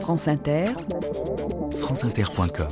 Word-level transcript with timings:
France 0.00 0.28
Inter, 0.28 0.66
franceinter.com. 1.72 2.68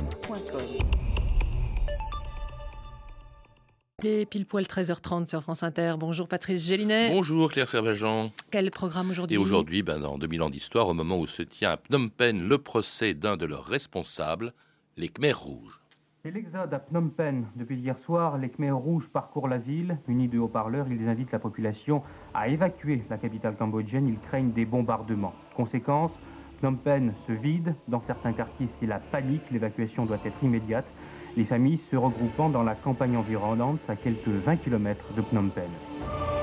Il 4.01 4.07
est 4.07 4.25
pile 4.25 4.45
poil 4.45 4.63
13h30 4.63 5.27
sur 5.27 5.41
France 5.41 5.63
Inter. 5.63 5.95
Bonjour 5.99 6.27
Patrice 6.27 6.67
Gélinet. 6.67 7.09
Bonjour 7.11 7.51
Claire 7.51 7.67
Servageant. 7.67 8.31
Quel 8.51 8.71
programme 8.71 9.09
aujourd'hui 9.09 9.35
Et 9.35 9.37
aujourd'hui, 9.37 9.83
ben, 9.83 9.99
dans 9.99 10.17
2000 10.17 10.43
ans 10.43 10.49
d'histoire, 10.49 10.87
au 10.87 10.93
moment 10.93 11.17
où 11.17 11.27
se 11.27 11.43
tient 11.43 11.71
à 11.71 11.77
Phnom 11.77 12.09
Penh 12.09 12.47
le 12.47 12.57
procès 12.57 13.13
d'un 13.13 13.35
de 13.35 13.45
leurs 13.45 13.65
responsables, 13.65 14.53
les 14.95 15.09
Khmers 15.09 15.39
rouges. 15.39 15.81
C'est 16.23 16.31
l'exode 16.31 16.73
à 16.73 16.79
Phnom 16.79 17.09
Penh. 17.09 17.45
Depuis 17.55 17.77
hier 17.77 17.97
soir, 18.05 18.37
les 18.37 18.49
Khmers 18.49 18.77
rouges 18.77 19.07
parcourent 19.11 19.47
la 19.47 19.57
ville. 19.57 19.97
Unis 20.07 20.27
de 20.27 20.39
haut-parleurs, 20.39 20.87
ils 20.89 21.07
invitent 21.07 21.31
la 21.31 21.39
population 21.39 22.03
à 22.33 22.47
évacuer 22.47 23.03
la 23.09 23.17
capitale 23.17 23.55
cambodgienne. 23.57 24.07
Ils 24.07 24.19
craignent 24.29 24.53
des 24.53 24.65
bombardements. 24.65 25.33
Conséquence, 25.55 26.11
Phnom 26.65 26.77
Penh 26.77 27.13
se 27.27 27.31
vide. 27.31 27.75
Dans 27.87 28.01
certains 28.07 28.33
quartiers, 28.33 28.67
c'est 28.79 28.87
la 28.87 28.97
panique. 28.97 29.43
L'évacuation 29.51 30.07
doit 30.07 30.17
être 30.25 30.43
immédiate. 30.43 30.87
Les 31.37 31.45
familles 31.45 31.79
se 31.91 31.95
regroupant 31.95 32.49
dans 32.49 32.63
la 32.63 32.73
campagne 32.73 33.17
environnante 33.17 33.81
à 33.87 33.95
quelques 33.95 34.27
20 34.27 34.57
km 34.57 35.05
de 35.15 35.21
Phnom 35.21 35.49
Penh.« 35.49 35.69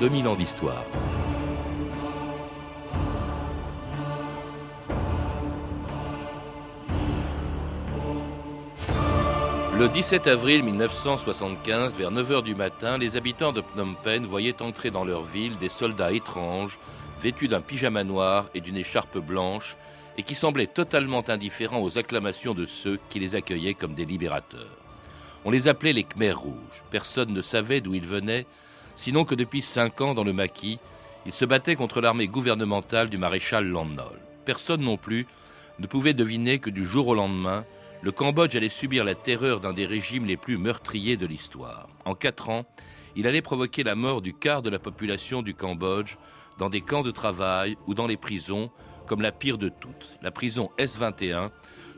2000 0.00 0.26
ans 0.26 0.34
d'histoire. 0.34 0.84
Le 9.78 9.88
17 9.88 10.26
avril 10.26 10.64
1975, 10.64 11.96
vers 11.96 12.10
9h 12.10 12.42
du 12.42 12.54
matin, 12.54 12.98
les 12.98 13.16
habitants 13.16 13.52
de 13.52 13.60
Phnom 13.60 13.94
Penh 14.02 14.26
voyaient 14.26 14.62
entrer 14.62 14.90
dans 14.90 15.04
leur 15.04 15.22
ville 15.22 15.56
des 15.58 15.68
soldats 15.68 16.12
étranges, 16.12 16.78
vêtus 17.22 17.48
d'un 17.48 17.60
pyjama 17.60 18.02
noir 18.02 18.46
et 18.54 18.60
d'une 18.60 18.76
écharpe 18.76 19.18
blanche, 19.18 19.76
et 20.16 20.22
qui 20.22 20.34
semblaient 20.34 20.66
totalement 20.66 21.28
indifférents 21.28 21.82
aux 21.82 21.98
acclamations 21.98 22.54
de 22.54 22.66
ceux 22.66 22.98
qui 23.10 23.20
les 23.20 23.34
accueillaient 23.36 23.74
comme 23.74 23.94
des 23.94 24.04
libérateurs. 24.04 24.78
On 25.44 25.50
les 25.50 25.68
appelait 25.68 25.92
les 25.92 26.04
Khmers 26.04 26.38
rouges. 26.38 26.84
Personne 26.90 27.32
ne 27.32 27.42
savait 27.42 27.80
d'où 27.80 27.94
ils 27.94 28.06
venaient, 28.06 28.46
sinon 28.96 29.24
que 29.24 29.34
depuis 29.34 29.62
cinq 29.62 30.00
ans, 30.00 30.14
dans 30.14 30.24
le 30.24 30.32
maquis, 30.32 30.78
ils 31.26 31.32
se 31.32 31.44
battaient 31.44 31.76
contre 31.76 32.00
l'armée 32.00 32.28
gouvernementale 32.28 33.08
du 33.08 33.18
maréchal 33.18 33.66
Landnol. 33.66 34.20
Personne 34.44 34.82
non 34.82 34.96
plus 34.96 35.26
ne 35.78 35.86
pouvait 35.86 36.14
deviner 36.14 36.58
que 36.58 36.70
du 36.70 36.84
jour 36.84 37.08
au 37.08 37.14
lendemain, 37.14 37.64
le 38.02 38.12
Cambodge 38.12 38.54
allait 38.54 38.68
subir 38.68 39.04
la 39.04 39.14
terreur 39.14 39.60
d'un 39.60 39.72
des 39.72 39.86
régimes 39.86 40.26
les 40.26 40.36
plus 40.36 40.58
meurtriers 40.58 41.16
de 41.16 41.26
l'histoire. 41.26 41.88
En 42.04 42.14
quatre 42.14 42.50
ans, 42.50 42.66
il 43.16 43.26
allait 43.26 43.42
provoquer 43.42 43.82
la 43.82 43.94
mort 43.94 44.20
du 44.20 44.34
quart 44.34 44.60
de 44.60 44.70
la 44.70 44.78
population 44.78 45.40
du 45.40 45.54
Cambodge 45.54 46.16
dans 46.58 46.68
des 46.68 46.82
camps 46.82 47.02
de 47.02 47.10
travail 47.10 47.76
ou 47.86 47.94
dans 47.94 48.06
les 48.06 48.16
prisons, 48.16 48.70
comme 49.06 49.22
la 49.22 49.32
pire 49.32 49.58
de 49.58 49.68
toutes, 49.68 50.18
la 50.22 50.30
prison 50.30 50.70
S21, 50.78 51.50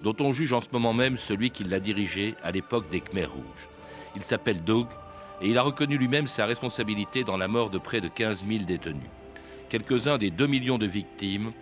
dont 0.02 0.14
on 0.20 0.32
juge 0.32 0.52
en 0.52 0.60
ce 0.60 0.68
moment 0.72 0.92
même 0.92 1.16
celui 1.16 1.50
qui 1.50 1.64
l'a 1.64 1.80
dirigée 1.80 2.34
à 2.42 2.52
l'époque 2.52 2.88
des 2.90 3.00
Khmers 3.00 3.32
rouges. 3.32 3.68
Il 4.14 4.22
s'appelle 4.22 4.62
Doug 4.62 4.86
et 5.40 5.48
il 5.48 5.58
a 5.58 5.62
reconnu 5.62 5.98
lui-même 5.98 6.26
sa 6.26 6.46
responsabilité 6.46 7.24
dans 7.24 7.36
la 7.36 7.48
mort 7.48 7.70
de 7.70 7.78
près 7.78 8.00
de 8.00 8.08
15 8.08 8.44
000 8.46 8.64
détenus. 8.64 9.10
Quelques-uns 9.68 10.18
des 10.18 10.30
2 10.30 10.46
millions 10.46 10.78
de 10.78 10.86
victimes, 10.86 11.52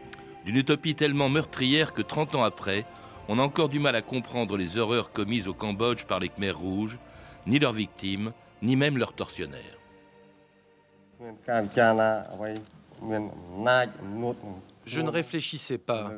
d'une 0.45 0.57
utopie 0.57 0.95
tellement 0.95 1.29
meurtrière 1.29 1.93
que 1.93 2.03
30 2.03 2.35
ans 2.35 2.45
après, 2.45 2.85
on 3.29 3.39
a 3.39 3.43
encore 3.43 3.69
du 3.69 3.79
mal 3.79 3.97
à 3.97 4.03
comprendre 4.03 4.57
les 4.57 4.77
horreurs 4.77 5.11
commises 5.11 5.49
au 5.49 5.55
Cambodge 5.55 6.05
par 6.05 6.21
les 6.21 6.29
Khmers 6.29 6.59
rouges, 6.59 6.99
ni 7.47 7.59
leurs 7.59 7.73
victimes, 7.73 8.33
ni 8.63 8.77
même 8.77 8.99
leurs 8.99 9.15
tortionnaires. 9.15 9.79
Je 14.87 15.01
ne 15.01 15.11
réfléchissais 15.11 15.79
pas. 15.79 16.13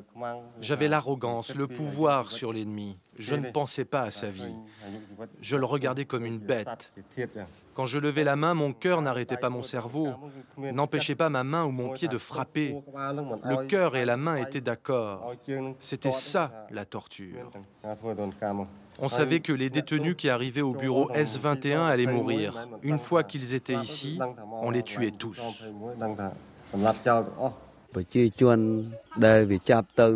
J'avais 0.60 0.88
l'arrogance, 0.88 1.54
le 1.54 1.66
pouvoir 1.66 2.30
sur 2.30 2.52
l'ennemi. 2.52 2.98
Je 3.18 3.34
ne 3.34 3.50
pensais 3.50 3.84
pas 3.84 4.02
à 4.02 4.10
sa 4.10 4.30
vie. 4.30 4.54
Je 5.40 5.56
le 5.56 5.64
regardais 5.64 6.04
comme 6.04 6.26
une 6.26 6.38
bête. 6.38 6.92
Quand 7.74 7.86
je 7.86 7.98
levais 7.98 8.24
la 8.24 8.36
main, 8.36 8.54
mon 8.54 8.72
cœur 8.72 9.02
n'arrêtait 9.02 9.36
pas 9.36 9.50
mon 9.50 9.62
cerveau, 9.62 10.14
n'empêchait 10.56 11.14
pas 11.14 11.28
ma 11.28 11.44
main 11.44 11.64
ou 11.64 11.70
mon 11.70 11.90
pied 11.90 12.08
de 12.08 12.18
frapper. 12.18 12.76
Le 13.44 13.66
cœur 13.66 13.96
et 13.96 14.04
la 14.04 14.16
main 14.16 14.36
étaient 14.36 14.60
d'accord. 14.60 15.32
C'était 15.78 16.10
ça, 16.10 16.66
la 16.70 16.84
torture. 16.84 17.50
On 18.98 19.08
savait 19.08 19.40
que 19.40 19.52
les 19.52 19.68
détenus 19.70 20.16
qui 20.16 20.30
arrivaient 20.30 20.62
au 20.62 20.72
bureau 20.72 21.10
S21 21.10 21.80
allaient 21.80 22.06
mourir. 22.06 22.66
Une 22.82 22.98
fois 22.98 23.24
qu'ils 23.24 23.54
étaient 23.54 23.74
ici, 23.74 24.18
on 24.62 24.70
les 24.70 24.82
tuait 24.82 25.10
tous. 25.10 25.40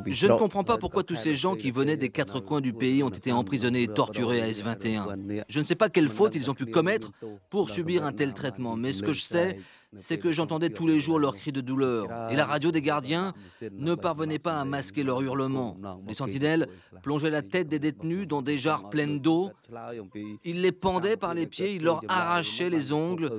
Je 0.06 0.26
ne 0.26 0.38
comprends 0.38 0.64
pas 0.64 0.78
pourquoi 0.78 1.02
tous 1.02 1.16
ces 1.16 1.34
gens 1.34 1.54
qui 1.54 1.70
venaient 1.70 1.96
des 1.96 2.10
quatre 2.10 2.40
coins 2.40 2.60
du 2.60 2.72
pays 2.72 3.02
ont 3.02 3.08
été 3.08 3.32
emprisonnés 3.32 3.82
et 3.84 3.88
torturés 3.88 4.42
à 4.42 4.48
S21. 4.48 5.44
Je 5.48 5.60
ne 5.60 5.64
sais 5.64 5.74
pas 5.74 5.88
quelle 5.88 6.08
faute 6.08 6.34
ils 6.34 6.50
ont 6.50 6.54
pu 6.54 6.66
commettre 6.66 7.12
pour 7.48 7.70
subir 7.70 8.04
un 8.04 8.12
tel 8.12 8.34
traitement, 8.34 8.76
mais 8.76 8.92
ce 8.92 9.02
que 9.02 9.12
je 9.12 9.22
sais, 9.22 9.58
c'est 9.96 10.18
que 10.18 10.30
j'entendais 10.30 10.70
tous 10.70 10.86
les 10.86 11.00
jours 11.00 11.18
leurs 11.18 11.36
cris 11.36 11.52
de 11.52 11.60
douleur. 11.60 12.30
Et 12.30 12.36
la 12.36 12.46
radio 12.46 12.70
des 12.70 12.82
gardiens 12.82 13.32
ne 13.72 13.94
parvenait 13.94 14.38
pas 14.38 14.60
à 14.60 14.64
masquer 14.64 15.02
leurs 15.02 15.22
hurlements. 15.22 15.76
Les 16.06 16.14
sentinelles 16.14 16.68
plongeaient 17.02 17.30
la 17.30 17.42
tête 17.42 17.68
des 17.68 17.78
détenus 17.78 18.26
dans 18.28 18.42
des 18.42 18.58
jarres 18.58 18.90
pleines 18.90 19.18
d'eau. 19.20 19.50
Ils 20.44 20.62
les 20.62 20.72
pendaient 20.72 21.16
par 21.16 21.34
les 21.34 21.46
pieds, 21.46 21.74
ils 21.74 21.82
leur 21.82 22.02
arrachaient 22.08 22.70
les 22.70 22.92
ongles. 22.92 23.30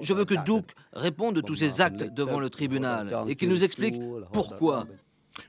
Je 0.00 0.12
veux 0.12 0.24
que 0.24 0.42
Duke 0.44 0.74
réponde 0.92 1.36
de 1.36 1.40
tous 1.40 1.54
ces 1.54 1.80
actes 1.80 2.02
devant 2.02 2.40
le 2.40 2.50
tribunal 2.50 3.24
et 3.28 3.36
qu'il 3.36 3.48
nous 3.48 3.64
explique 3.64 4.00
pourquoi. 4.32 4.86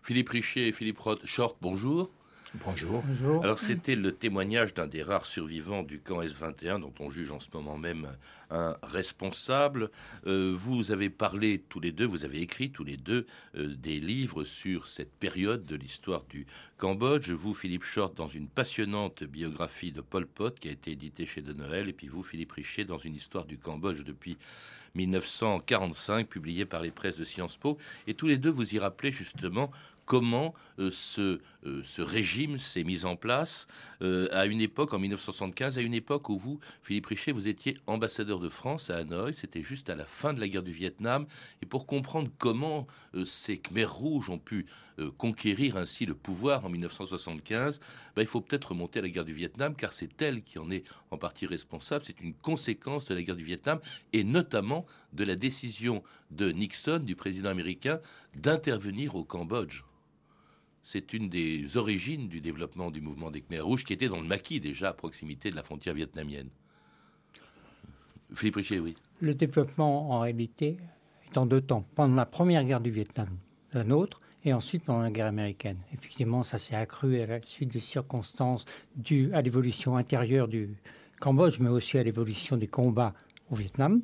Philippe 0.02 0.30
Richer 0.30 0.70
et 0.70 0.72
Philippe 0.72 1.00
Short, 1.26 1.58
bonjour. 1.62 2.10
Bonjour. 2.56 3.04
Alors 3.44 3.58
c'était 3.58 3.96
le 3.96 4.12
témoignage 4.12 4.76
d'un 4.76 4.86
des 4.86 5.02
rares 5.02 5.26
survivants 5.26 5.82
du 5.82 6.00
camp 6.00 6.22
S21 6.22 6.82
dont 6.82 6.94
on 7.00 7.10
juge 7.10 7.32
en 7.32 7.40
ce 7.40 7.50
moment 7.52 7.80
même 7.80 8.10
un 8.52 8.78
responsable. 8.84 9.90
Euh, 10.28 10.54
vous 10.56 10.92
avez 10.92 11.10
parlé 11.10 11.64
tous 11.68 11.80
les 11.80 11.92
deux, 11.92 12.06
vous 12.06 12.26
avez 12.26 12.42
écrit 12.42 12.70
tous 12.70 12.84
les 12.84 12.98
deux 12.98 13.26
euh, 13.56 13.74
des 13.76 14.00
livres 14.00 14.44
sur 14.44 14.88
cette 14.88 15.12
période 15.12 15.66
de 15.66 15.76
l'histoire 15.76 16.26
du 16.30 16.46
Cambodge. 16.78 17.32
Vous, 17.32 17.56
Philippe 17.56 17.84
Short, 17.84 18.16
dans 18.16 18.28
une 18.28 18.48
passionnante 18.48 19.24
biographie 19.24 19.92
de 19.92 20.02
Pol 20.02 20.28
Pot 20.28 20.60
qui 20.60 20.70
a 20.70 20.72
été 20.72 20.92
éditée 20.92 21.26
chez 21.26 21.42
De 21.42 21.54
Noël, 21.54 21.90
et 21.90 21.94
puis 21.94 22.08
vous, 22.08 22.22
Philippe 22.22 22.52
Richer, 22.52 22.86
dans 22.86 23.00
une 23.00 23.16
histoire 23.16 23.46
du 23.46 23.58
Cambodge 23.58 24.04
depuis 24.04 24.38
1945, 24.96 26.28
publiée 26.28 26.66
par 26.66 26.82
les 26.82 26.92
presses 26.92 27.18
de 27.18 27.24
Sciences 27.24 27.58
Po. 27.58 27.78
Et 28.06 28.14
tous 28.14 28.28
les 28.28 28.38
deux, 28.38 28.52
vous 28.52 28.76
y 28.76 28.80
rappelez 28.80 29.12
justement 29.12 29.72
comment 30.06 30.54
euh, 30.80 30.90
ce, 30.92 31.40
euh, 31.66 31.82
ce, 31.84 32.02
régime 32.02 32.58
s'est 32.58 32.84
mis 32.84 33.06
en 33.06 33.16
place 33.16 33.68
euh, 34.02 34.28
à 34.32 34.46
une 34.46 34.62
époque, 34.62 34.94
en 34.94 35.00
1975, 35.00 35.78
à 35.78 35.82
une 35.82 35.94
époque 35.94 36.30
où 36.30 36.38
vous, 36.38 36.60
Philippe 36.82 37.08
Richer, 37.08 37.32
vous 37.32 37.48
étiez 37.48 37.78
ambassadeur 37.88 38.40
de 38.40 38.50
France 38.50 38.90
à 38.90 38.98
Hanoï, 38.98 39.34
c'était 39.34 39.64
juste 39.64 39.90
à 39.90 39.96
la 39.96 40.06
fin 40.06 40.34
de 40.34 40.40
la 40.40 40.48
guerre 40.48 40.64
du 40.64 40.72
Vietnam, 40.72 41.26
et 41.62 41.66
pour 41.66 41.86
comprendre 41.86 42.30
comment 42.38 42.88
ces 43.26 43.60
Khmers 43.60 43.94
rouges 43.94 44.30
ont 44.30 44.40
pu 44.40 44.66
conquérir 45.18 45.78
ainsi 45.78 46.06
le 46.06 46.14
pouvoir 46.14 46.66
en 46.66 46.70
1975, 46.70 47.80
ben, 48.16 48.22
il 48.22 48.28
faut 48.28 48.42
peut-être 48.42 48.70
remonter 48.70 49.00
à 49.00 49.02
la 49.02 49.10
guerre 49.10 49.26
du 49.26 49.34
Vietnam, 49.34 49.76
car 49.76 49.94
c'est 49.94 50.22
elle 50.22 50.44
qui 50.44 50.60
en 50.60 50.70
est 50.70 50.84
en 51.12 51.18
partie 51.18 51.46
responsable, 51.46 52.04
c'est 52.04 52.20
une 52.22 52.34
conséquence 52.34 53.08
de 53.08 53.16
la 53.16 53.24
guerre 53.24 53.36
du 53.36 53.44
Vietnam, 53.44 53.80
et 54.12 54.24
notamment 54.24 54.86
de 55.14 55.24
la 55.24 55.36
décision 55.36 56.04
de 56.32 56.52
Nixon, 56.52 57.00
du 57.00 57.16
président 57.16 57.50
américain, 57.50 58.00
d'intervenir 58.36 59.16
au 59.16 59.24
Cambodge 59.24 59.84
c'est 60.84 61.14
une 61.14 61.30
des 61.30 61.78
origines 61.78 62.28
du 62.28 62.42
développement 62.42 62.92
du 62.92 63.00
mouvement 63.00 63.32
des 63.32 63.42
Khmers 63.42 63.66
rouges 63.66 63.86
qui 63.86 63.94
était 63.94 64.10
dans 64.10 64.20
le 64.20 64.28
maquis 64.28 64.60
déjà 64.60 64.90
à 64.90 64.94
proximité 64.94 65.50
de 65.50 65.56
la 65.56 65.64
frontière 65.64 65.94
vietnamienne. 65.94 66.50
Philippe 68.34 68.58
Richer, 68.58 68.80
oui. 68.80 68.96
Le 69.22 69.34
développement 69.34 70.12
en 70.12 70.20
réalité 70.20 70.78
est 71.26 71.38
en 71.38 71.46
deux 71.46 71.62
temps. 71.62 71.86
Pendant 71.96 72.16
la 72.16 72.26
première 72.26 72.66
guerre 72.66 72.82
du 72.82 72.92
Vietnam, 72.92 73.30
la 73.72 73.84
nôtre, 73.86 74.20
et 74.44 74.54
ensuite 74.54 74.84
pendant 74.84 75.02
la 75.02 75.12
guerre 75.12 75.28
américaine. 75.28 75.78
Effectivement, 75.94 76.44
ça 76.44 76.58
s'est 76.58 76.76
accru 76.76 77.22
à 77.22 77.26
la 77.26 77.42
suite 77.42 77.72
des 77.72 77.80
circonstances 77.80 78.66
dues 78.98 79.32
à 79.34 79.42
l'évolution 79.42 79.96
intérieure 79.96 80.50
du 80.50 80.76
Cambodge, 81.22 81.60
mais 81.60 81.70
aussi 81.70 81.98
à 81.98 82.04
l'évolution 82.04 82.58
des 82.58 82.68
combats 82.68 83.14
au 83.50 83.56
Vietnam. 83.56 84.02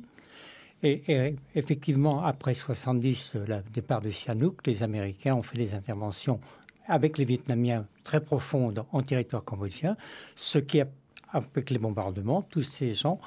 Et, 0.82 1.34
effectivement, 1.54 2.22
après 2.22 2.54
70, 2.54 3.36
le 3.46 3.62
départ 3.72 4.00
de 4.00 4.08
Sihanouk, 4.08 4.66
les 4.66 4.82
Américains 4.82 5.34
ont 5.34 5.42
fait 5.42 5.58
des 5.58 5.74
interventions 5.74 6.40
avec 6.88 7.18
les 7.18 7.24
Vietnamiens 7.24 7.86
très 8.02 8.20
profondes 8.20 8.84
en 8.90 9.02
territoire 9.02 9.44
cambodgien, 9.44 9.96
ce 10.34 10.58
qui, 10.58 10.80
avec 11.32 11.70
les 11.70 11.78
bombardements, 11.78 12.42
tous 12.42 12.62
ces 12.62 12.94
gens 12.94 13.18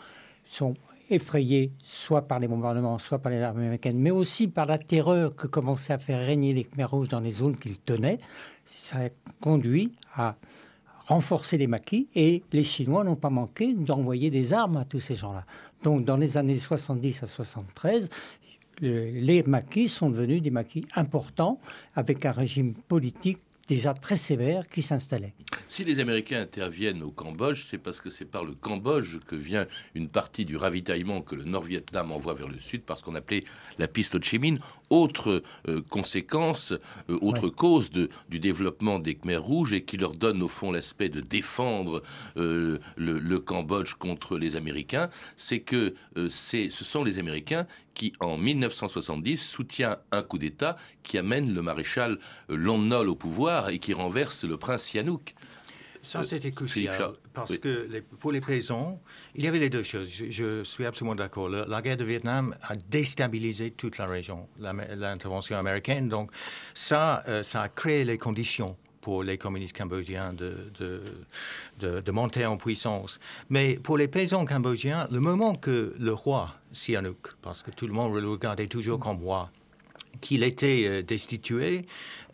sont 0.49 0.73
effrayés 1.09 1.71
soit 1.81 2.23
par 2.23 2.39
les 2.39 2.47
bombardements, 2.47 2.97
soit 2.97 3.19
par 3.19 3.31
les 3.31 3.41
armées 3.41 3.63
américaines, 3.63 3.99
mais 3.99 4.11
aussi 4.11 4.47
par 4.47 4.65
la 4.65 4.77
terreur 4.77 5.35
que 5.35 5.47
commençait 5.47 5.93
à 5.93 5.99
faire 5.99 6.25
régner 6.25 6.53
les 6.53 6.63
Khmer 6.63 6.85
rouges 6.85 7.09
dans 7.09 7.19
les 7.19 7.31
zones 7.31 7.55
qu'ils 7.55 7.79
tenaient. 7.79 8.17
Ça 8.65 8.97
a 8.97 9.09
conduit 9.41 9.91
à 10.15 10.35
renforcer 11.07 11.57
les 11.57 11.67
maquis 11.67 12.07
et 12.15 12.43
les 12.51 12.63
Chinois 12.63 13.03
n'ont 13.03 13.15
pas 13.15 13.29
manqué 13.29 13.73
d'envoyer 13.73 14.29
des 14.29 14.53
armes 14.53 14.77
à 14.77 14.85
tous 14.85 15.01
ces 15.01 15.15
gens-là. 15.15 15.45
Donc 15.83 16.05
dans 16.05 16.17
les 16.17 16.37
années 16.37 16.57
70 16.57 17.23
à 17.23 17.27
73, 17.27 18.09
les 18.81 19.43
maquis 19.43 19.87
sont 19.87 20.09
devenus 20.09 20.41
des 20.41 20.49
maquis 20.49 20.85
importants 20.95 21.59
avec 21.95 22.25
un 22.25 22.31
régime 22.31 22.73
politique 22.73 23.39
déjà 23.67 23.93
très 23.93 24.15
sévère 24.15 24.67
qui 24.67 24.81
s'installait. 24.81 25.33
Si 25.67 25.83
les 25.83 25.99
Américains 25.99 26.41
interviennent 26.41 27.01
au 27.01 27.11
Cambodge, 27.11 27.63
c'est 27.65 27.77
parce 27.77 28.01
que 28.01 28.09
c'est 28.09 28.25
par 28.25 28.43
le 28.43 28.53
Cambodge 28.53 29.19
que 29.27 29.35
vient 29.35 29.65
une 29.95 30.09
partie 30.09 30.45
du 30.45 30.57
ravitaillement 30.57 31.21
que 31.21 31.35
le 31.35 31.43
Nord-Vietnam 31.43 32.11
envoie 32.11 32.33
vers 32.33 32.49
le 32.49 32.59
sud, 32.59 32.83
parce 32.83 33.01
qu'on 33.01 33.15
appelait 33.15 33.43
la 33.79 33.87
piste 33.87 34.15
Ho 34.15 34.21
Chi 34.21 34.39
Minh. 34.39 34.59
Autre 34.89 35.43
euh, 35.67 35.81
conséquence, 35.89 36.73
euh, 37.09 37.17
autre 37.21 37.49
cause 37.49 37.89
de, 37.89 38.09
du 38.29 38.39
développement 38.39 38.99
des 38.99 39.15
Khmers 39.15 39.41
rouges 39.41 39.73
et 39.73 39.83
qui 39.83 39.97
leur 39.97 40.11
donne 40.11 40.43
au 40.43 40.47
fond 40.47 40.71
l'aspect 40.71 41.09
de 41.09 41.21
défendre 41.21 42.03
euh, 42.37 42.79
le, 42.95 43.19
le, 43.19 43.39
Cambodge 43.39 43.95
contre 43.95 44.37
les 44.37 44.55
Américains, 44.55 45.09
c'est 45.35 45.59
que 45.59 45.95
ce 46.15 46.69
sont 46.69 47.03
les 47.03 47.19
Américains 47.19 47.65
qui, 47.93 48.13
en 48.19 48.37
1970, 48.37 49.37
soutient 49.37 49.97
un 50.11 50.23
coup 50.23 50.37
d'État 50.37 50.77
qui 51.03 51.17
amène 51.17 51.53
le 51.53 51.61
maréchal 51.61 52.19
Lon 52.49 52.79
Nol 52.79 53.09
au 53.09 53.15
pouvoir 53.15 53.69
et 53.69 53.79
qui 53.79 53.93
renverse 53.93 54.43
le 54.43 54.57
prince 54.57 54.83
Sihanouk. 54.83 55.35
Ça, 56.03 56.19
euh, 56.19 56.23
c'était 56.23 56.51
crucial 56.51 57.13
parce 57.33 57.57
que 57.57 58.03
pour 58.19 58.31
les 58.31 58.41
paysans, 58.41 59.01
il 59.35 59.45
y 59.45 59.47
avait 59.47 59.59
les 59.59 59.69
deux 59.69 59.83
choses. 59.83 60.09
Je, 60.29 60.63
suis 60.63 60.85
absolument 60.85 61.15
d'accord. 61.15 61.49
La, 61.49 61.81
guerre 61.81 61.97
de 61.97 62.03
Vietnam 62.03 62.55
a 62.61 62.75
déstabilisé 62.75 63.71
toute 63.71 63.97
la 63.97 64.05
région, 64.05 64.49
l'intervention 64.59 65.57
américaine. 65.57 66.09
Donc, 66.09 66.31
ça, 66.73 67.23
euh, 67.27 67.41
ça 67.41 67.61
a 67.61 67.69
créé 67.69 68.03
les 68.03 68.17
conditions 68.17 68.77
pour 69.03 69.21
les 69.21 69.37
communistes 69.37 69.77
cambodgiens 69.77 70.33
de, 70.33 70.71
de, 70.79 71.99
de, 71.99 72.11
monter 72.11 72.45
en 72.45 72.57
puissance. 72.57 73.19
Mais 73.49 73.77
pour 73.83 73.97
les 73.97 74.07
paysans 74.07 74.45
cambodgiens, 74.45 75.07
le 75.11 75.19
moment 75.19 75.55
que 75.55 75.93
le 75.99 76.13
roi 76.13 76.55
Sihanouk, 76.71 77.35
parce 77.41 77.61
que 77.63 77.69
tout 77.69 77.85
le 77.85 77.93
monde 77.93 78.15
le 78.15 78.27
regardait 78.27 78.67
toujours 78.67 78.99
comme 78.99 79.21
roi, 79.21 79.51
qu'il 80.21 80.43
était 80.43 80.85
euh, 80.85 81.01
destitué 81.01 81.85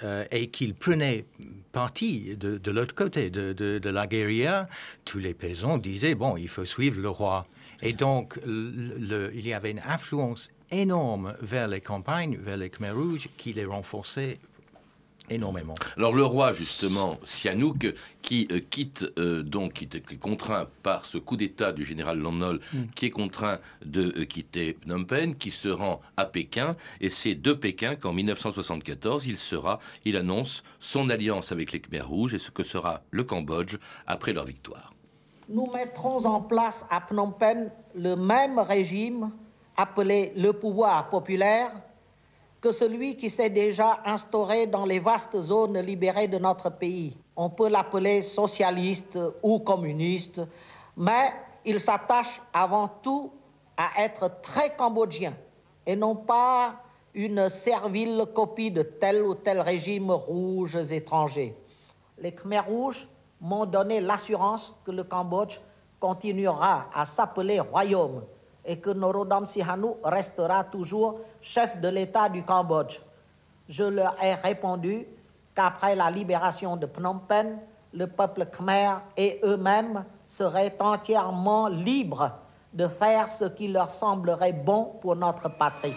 euh, 0.04 0.25
et 0.31 0.48
qu'il 0.48 0.75
prenait 0.75 1.25
parti 1.71 2.38
de, 2.38 2.71
l'autre 2.71 2.94
côté 2.94 3.31
de, 3.31 3.89
la 3.89 4.06
guérilla, 4.06 4.69
tous 5.06 5.19
les 5.19 5.33
paysans 5.33 5.80
disaient, 5.80 6.16
bon, 6.16 6.38
il 6.38 6.48
faut 6.48 6.66
suivre 6.66 7.01
le 7.01 7.10
roi. 7.10 7.48
Et 7.81 7.94
donc, 7.94 8.39
il 8.45 9.48
y 9.48 9.54
avait 9.54 9.71
une 9.71 9.81
influence 9.88 10.51
énorme 10.69 11.36
vers 11.42 11.68
les 11.68 11.81
campagnes, 11.81 12.38
vers 12.38 12.57
les 12.57 12.69
Khmer 12.69 12.92
rouges, 12.92 13.30
qui 13.38 13.54
les 13.54 13.66
renforçait 13.66 14.39
énormément. 15.30 15.74
Alors 15.98 16.14
le 16.14 16.24
roi, 16.24 16.54
justement, 16.54 17.18
Sihanouk, 17.24 17.94
qui 18.22 18.48
euh, 18.52 18.60
quitte, 18.60 19.06
euh, 19.18 19.44
donc, 19.44 19.74
qui, 19.74 19.86
est 19.86 20.20
contraint 20.20 20.68
par 20.84 21.06
ce 21.06 21.18
coup 21.18 21.38
d'État 21.38 21.72
du 21.72 21.84
général 21.84 22.20
Lon 22.20 22.31
mm. 22.31 22.58
qui 22.96 23.06
est 23.06 23.10
contraint 23.10 23.60
de 23.86 24.14
euh, 24.18 24.26
quitter 24.26 24.78
Phnom 24.81 25.06
Penh, 25.06 25.36
qui 25.36 25.52
se 25.52 25.70
rend 25.70 26.02
à 26.18 26.26
Pékin, 26.26 26.76
et 27.02 27.10
c'est 27.10 27.36
de 27.36 27.54
Pékin 27.54 27.96
qu'en 27.96 28.14
1974, 28.14 29.28
il 29.28 29.38
sera, 29.38 29.80
il 30.06 30.16
annonce 30.16 30.64
son 30.80 31.10
alliance 31.10 31.52
avec 31.52 31.72
les 31.72 31.80
Khmers 31.80 32.08
rouges 32.08 32.34
et 32.34 32.40
ce 32.40 32.52
que 32.52 32.64
sera 32.64 33.02
le 33.12 33.24
Cambodge 33.24 33.78
après 34.08 34.34
leur 34.34 34.46
victoire. 34.46 34.94
Nous 35.48 35.66
mettrons 35.74 36.26
en 36.26 36.42
place 36.42 36.86
à 36.92 37.02
Phnom 37.02 37.31
Penh 37.31 37.72
le 37.96 38.16
même 38.16 38.60
régime 38.60 39.31
appelé 39.76 40.34
le 40.36 40.54
pouvoir 40.54 41.10
populaire 41.10 41.72
que 42.61 42.71
celui 42.71 43.15
qui 43.15 43.29
s'est 43.29 43.50
déjà 43.50 44.00
instauré 44.06 44.67
dans 44.67 44.85
les 44.85 45.00
vastes 45.00 45.39
zones 45.41 45.79
libérées 45.79 46.27
de 46.27 46.38
notre 46.38 46.69
pays. 46.69 47.15
On 47.35 47.50
peut 47.50 47.69
l'appeler 47.69 48.21
socialiste 48.21 49.17
ou 49.41 49.59
communiste, 49.59 50.41
mais 50.97 51.31
il 51.63 51.79
s'attache 51.79 52.41
avant 52.53 52.88
tout 53.01 53.31
à 53.77 54.03
être 54.03 54.41
très 54.41 54.75
cambodgien 54.75 55.33
et 55.85 55.95
non 55.95 56.15
pas 56.15 56.75
une 57.13 57.50
servile 57.50 58.25
copie 58.35 58.71
de 58.71 58.83
tel 58.83 59.23
ou 59.23 59.35
tel 59.35 59.61
régime 59.61 60.11
rouge 60.11 60.75
étranger. 60.91 61.56
Les 62.17 62.33
Khmers 62.33 62.67
rouges 62.67 63.07
m'ont 63.39 63.65
donné 63.65 64.01
l'assurance 64.01 64.75
que 64.83 64.91
le 64.91 65.03
Cambodge 65.03 65.59
continuera 66.00 66.89
à 66.94 67.06
s'appeler 67.06 67.59
royaume 67.59 68.23
et 68.69 68.77
que 68.77 68.92
Norodom 68.92 69.48
Sihanouk 69.48 69.98
restera 70.04 70.63
toujours 70.63 71.21
chef 71.42 71.81
de 71.81 71.88
l'État 71.88 72.30
du 72.30 72.44
Cambodge. 72.44 73.00
Je 73.68 73.83
leur 73.83 74.16
ai 74.24 74.36
répondu 74.36 75.07
qu'après 75.56 75.95
la 75.95 76.12
libération 76.12 76.77
de 76.77 76.86
Phnom 76.86 77.19
Penh, 77.27 77.57
le 77.95 78.06
peuple 78.06 78.45
khmer 78.45 78.92
et 79.18 79.39
eux-mêmes 79.44 80.06
seraient 80.27 80.75
entièrement 80.80 81.68
libres 81.68 82.31
de 82.71 82.88
faire 82.88 83.31
ce 83.31 83.45
qui 83.45 83.69
leur 83.69 83.89
semblerait 83.89 84.54
bon 84.54 84.94
pour 85.01 85.16
notre 85.16 85.50
patrie. 85.50 85.95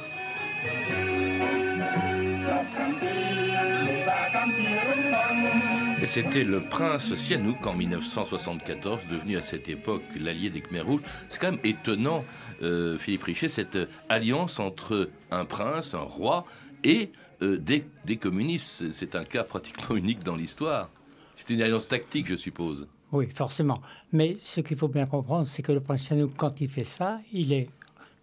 C'était 6.07 6.45
le 6.45 6.61
prince 6.61 7.15
Sihanouk 7.15 7.65
en 7.65 7.75
1974, 7.75 9.07
devenu 9.09 9.37
à 9.37 9.43
cette 9.43 9.69
époque 9.69 10.03
l'allié 10.21 10.51
des 10.51 10.61
Khmer 10.61 10.81
Rouges. 10.81 11.01
C'est 11.29 11.41
quand 11.41 11.53
même 11.53 11.61
étonnant, 11.65 12.25
euh, 12.63 12.99
Philippe 12.99 13.23
Richet, 13.23 13.49
cette 13.49 13.79
alliance 14.09 14.59
entre 14.59 15.09
un 15.31 15.45
prince, 15.45 15.95
un 15.95 16.01
roi 16.01 16.45
et 16.83 17.13
euh, 17.41 17.57
des, 17.57 17.87
des, 18.05 18.17
communistes. 18.17 18.93
C'est 18.93 19.15
un 19.15 19.25
cas 19.25 19.45
pratiquement 19.45 19.97
unique 19.97 20.23
dans 20.25 20.35
l'histoire. 20.35 20.91
C'est 21.37 21.55
une 21.55 21.63
alliance 21.63 21.89
tactique, 21.89 22.27
je 22.27 22.37
suppose. 22.37 22.89
Oui, 23.13 23.29
forcément. 23.33 23.81
Mais 24.13 24.37
ce 24.43 24.61
qu'il 24.61 24.77
faut 24.77 24.89
bien 24.89 25.07
comprendre, 25.07 25.47
c'est 25.47 25.63
que 25.63 25.73
le 25.73 25.81
prince 25.81 26.03
Sihanouk, 26.03 26.35
quand 26.37 26.61
il 26.61 26.69
fait 26.69 26.85
ça, 26.85 27.21
il 27.33 27.53
est, 27.53 27.71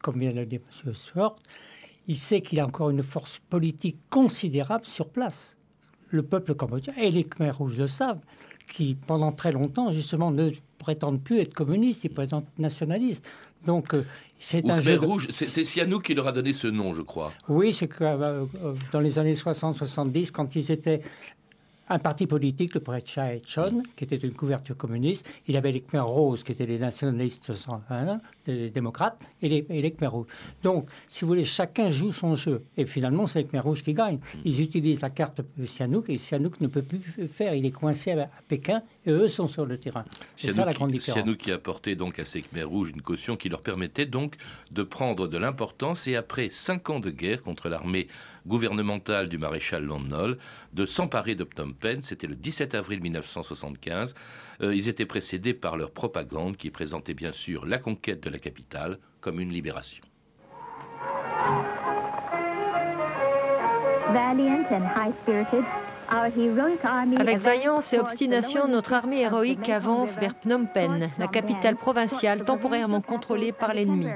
comme 0.04 0.20
vient 0.20 0.32
de 0.32 0.40
le 0.40 0.46
dire 0.46 0.60
M. 0.86 0.94
Swart, 0.94 1.38
il 2.08 2.18
sait 2.18 2.42
qu'il 2.42 2.60
a 2.60 2.68
encore 2.68 2.90
une 2.90 3.04
force 3.04 3.40
politique 3.50 3.98
considérable 4.10 4.86
sur 4.86 5.10
place 5.10 5.56
le 6.10 6.24
peuple 6.24 6.56
cambodgien 6.56 6.94
et 6.98 7.12
les 7.12 7.24
Khmer 7.24 7.52
rouges 7.52 7.78
le 7.78 7.88
savent, 7.88 8.20
qui 8.72 8.96
pendant 8.96 9.32
très 9.32 9.52
longtemps 9.52 9.92
justement 9.92 10.32
ne 10.32 10.52
prétendent 10.78 11.22
plus 11.22 11.40
être 11.40 11.54
communistes, 11.54 12.04
ils 12.04 12.10
prétendent 12.10 12.46
nationalistes. 12.58 13.30
Donc 13.66 13.94
euh, 13.94 14.06
c'est 14.40 14.70
un 14.70 14.80
jeu 14.80 14.98
rouge. 14.98 15.28
C'est 15.30 15.66
Sihanouk 15.66 16.04
qui 16.04 16.14
leur 16.14 16.28
a 16.28 16.32
donné 16.32 16.54
ce 16.54 16.68
nom, 16.68 16.94
je 16.94 17.02
crois. 17.02 17.34
Oui, 17.50 17.74
c'est 17.74 17.88
que 17.88 18.04
euh, 18.04 18.46
dans 18.94 19.02
les 19.02 19.20
années 19.20 19.34
60-70, 19.34 20.32
quand 20.32 20.56
ils 20.56 20.72
étaient 20.72 21.02
un 21.90 22.00
parti 22.00 22.28
politique, 22.28 22.76
le 22.76 22.82
Chai 23.04 23.42
Chon, 23.46 23.84
qui 23.96 24.04
était 24.04 24.16
une 24.16 24.34
couverture 24.34 24.78
communiste. 24.78 25.28
Il 25.48 25.58
avait 25.58 25.72
les 25.72 25.82
Khmer 25.82 26.02
Roses, 26.02 26.44
qui 26.44 26.52
étaient 26.52 26.68
les 26.68 26.78
nationalistes 26.78 27.52
les 28.52 28.70
démocrates, 28.70 29.20
et 29.42 29.50
les, 29.50 29.66
et 29.70 29.82
les 29.82 29.92
Khmer 29.92 30.08
Rouges. 30.08 30.28
Donc, 30.64 30.90
si 31.08 31.22
vous 31.22 31.30
voulez, 31.30 31.46
chacun 31.46 31.90
joue 31.90 32.12
son 32.12 32.36
jeu. 32.36 32.64
Et 32.78 32.86
finalement, 32.86 33.28
c'est 33.28 33.40
les 33.40 33.46
Khmer 33.46 33.60
Rouges 33.60 33.84
qui 33.84 33.94
gagnent. 33.94 34.20
Ils 34.46 34.62
utilisent 34.62 35.02
la 35.02 35.10
carte 35.10 35.42
Sihanouk, 35.64 36.10
et 36.10 36.18
Sihanouk 36.18 36.62
ne 36.62 36.68
peut 36.68 36.82
plus 36.82 37.28
faire. 37.28 37.54
Il 37.54 37.66
est 37.66 37.72
coincé 37.72 38.12
à, 38.12 38.28
Pékin, 38.48 38.82
et 39.06 39.12
eux 39.12 39.28
sont 39.28 39.48
sur 39.48 39.66
le 39.66 39.78
terrain. 39.78 40.06
C'est 40.36 40.52
ça 40.52 40.66
la 40.66 40.74
grande 40.74 40.92
différence. 40.92 41.22
Sihanouk 41.22 41.38
qui 41.38 41.52
apportait 41.52 41.96
donc 41.96 42.20
à 42.20 42.26
ces 42.26 42.42
Khmer 42.42 42.64
Rouges 42.64 42.92
une 42.92 43.02
caution 43.02 43.38
qui 43.38 43.50
leur 43.50 43.62
permettait 43.62 44.06
donc 44.06 44.36
de 44.72 44.84
prendre 44.84 45.28
de 45.28 45.38
l'importance, 45.38 46.08
et 46.08 46.16
après 46.16 46.50
cinq 46.50 46.90
ans 46.90 47.00
de 47.00 47.10
guerre 47.10 47.42
contre 47.42 47.70
l'armée 47.70 48.08
gouvernementale 48.48 49.30
du 49.30 49.38
maréchal 49.38 49.84
Lon 49.84 50.00
Nol, 50.00 50.38
de 50.74 50.86
s'emparer 50.86 51.36
de 51.36 51.46
Phnom 51.46 51.74
Penh. 51.74 52.02
C'était 52.04 52.28
le 52.28 52.36
17 52.36 52.76
avril 52.76 53.02
1975. 53.02 54.16
Euh, 54.62 54.76
ils 54.76 54.90
étaient 54.90 55.06
précédés 55.06 55.54
par 55.54 55.78
leur 55.78 55.92
propagande 55.92 56.58
qui 56.58 56.70
présentait 56.70 57.14
bien 57.14 57.32
sûr 57.32 57.66
la 57.66 57.78
conquête 57.78 58.22
de 58.22 58.30
la 58.30 58.39
capitale 58.40 58.98
comme 59.22 59.40
une 59.40 59.50
libération. 59.50 60.04
Avec 67.20 67.38
vaillance 67.38 67.94
et 67.94 68.00
obstination, 68.00 68.68
notre 68.68 68.94
armée 68.94 69.22
héroïque 69.22 69.70
avance 69.70 70.18
vers 70.18 70.34
Phnom 70.42 70.66
Penh, 70.66 71.10
la 71.20 71.28
capitale 71.28 71.76
provinciale 71.76 72.44
temporairement 72.44 73.02
contrôlée 73.02 73.52
par 73.52 73.74
l'ennemi. 73.74 74.08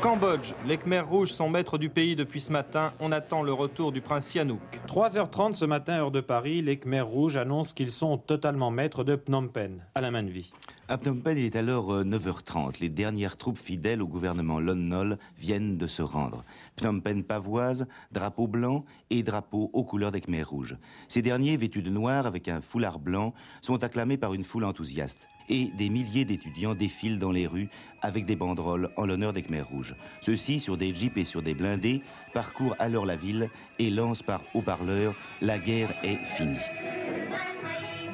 Cambodge, 0.00 0.54
les 0.66 0.78
Khmers 0.78 1.06
rouges 1.06 1.32
sont 1.32 1.50
maîtres 1.50 1.76
du 1.76 1.90
pays 1.90 2.16
depuis 2.16 2.40
ce 2.40 2.50
matin. 2.50 2.94
On 3.00 3.12
attend 3.12 3.42
le 3.42 3.52
retour 3.52 3.92
du 3.92 4.00
prince 4.00 4.28
Sihanouk. 4.28 4.80
3h30 4.88 5.52
ce 5.52 5.66
matin, 5.66 5.98
heure 5.98 6.10
de 6.10 6.22
Paris, 6.22 6.62
les 6.62 6.78
Khmers 6.78 7.06
rouges 7.06 7.36
annoncent 7.36 7.74
qu'ils 7.74 7.90
sont 7.90 8.16
totalement 8.16 8.70
maîtres 8.70 9.04
de 9.04 9.16
Phnom 9.16 9.48
Penh, 9.48 9.84
à 9.94 10.00
la 10.00 10.10
main 10.10 10.22
de 10.22 10.30
vie. 10.30 10.52
À 10.88 10.96
Phnom 10.96 11.16
Penh, 11.16 11.36
il 11.36 11.44
est 11.44 11.54
alors 11.54 12.02
9h30. 12.02 12.68
Euh, 12.68 12.72
les 12.80 12.88
dernières 12.88 13.36
troupes 13.36 13.58
fidèles 13.58 14.00
au 14.00 14.06
gouvernement 14.06 14.58
Lon 14.58 14.74
Nol 14.74 15.18
viennent 15.38 15.76
de 15.76 15.86
se 15.86 16.00
rendre. 16.00 16.44
Phnom 16.78 17.00
Penh 17.00 17.22
pavoise, 17.22 17.86
drapeau 18.10 18.46
blanc 18.46 18.86
et 19.10 19.22
drapeau 19.22 19.68
aux 19.74 19.84
couleurs 19.84 20.12
des 20.12 20.22
Khmers 20.22 20.48
rouges. 20.48 20.78
Ces 21.08 21.20
derniers, 21.20 21.58
vêtus 21.58 21.82
de 21.82 21.90
noir 21.90 22.26
avec 22.26 22.48
un 22.48 22.62
foulard 22.62 23.00
blanc, 23.00 23.34
sont 23.60 23.84
acclamés 23.84 24.16
par 24.16 24.32
une 24.32 24.44
foule 24.44 24.64
enthousiaste 24.64 25.28
et 25.50 25.66
des 25.74 25.90
milliers 25.90 26.24
d'étudiants 26.24 26.74
défilent 26.74 27.18
dans 27.18 27.32
les 27.32 27.46
rues 27.46 27.68
avec 28.00 28.24
des 28.24 28.36
banderoles 28.36 28.90
en 28.96 29.04
l'honneur 29.04 29.32
des 29.32 29.42
Khmers 29.42 29.68
rouges. 29.68 29.94
Ceux-ci, 30.22 30.60
sur 30.60 30.76
des 30.78 30.94
jeeps 30.94 31.18
et 31.18 31.24
sur 31.24 31.42
des 31.42 31.52
blindés, 31.54 32.00
parcourent 32.32 32.76
alors 32.78 33.04
la 33.04 33.16
ville 33.16 33.50
et 33.78 33.90
lancent 33.90 34.22
par 34.22 34.40
haut-parleurs 34.54 35.14
La 35.42 35.58
guerre 35.58 35.92
est 36.02 36.16
finie. 36.36 36.56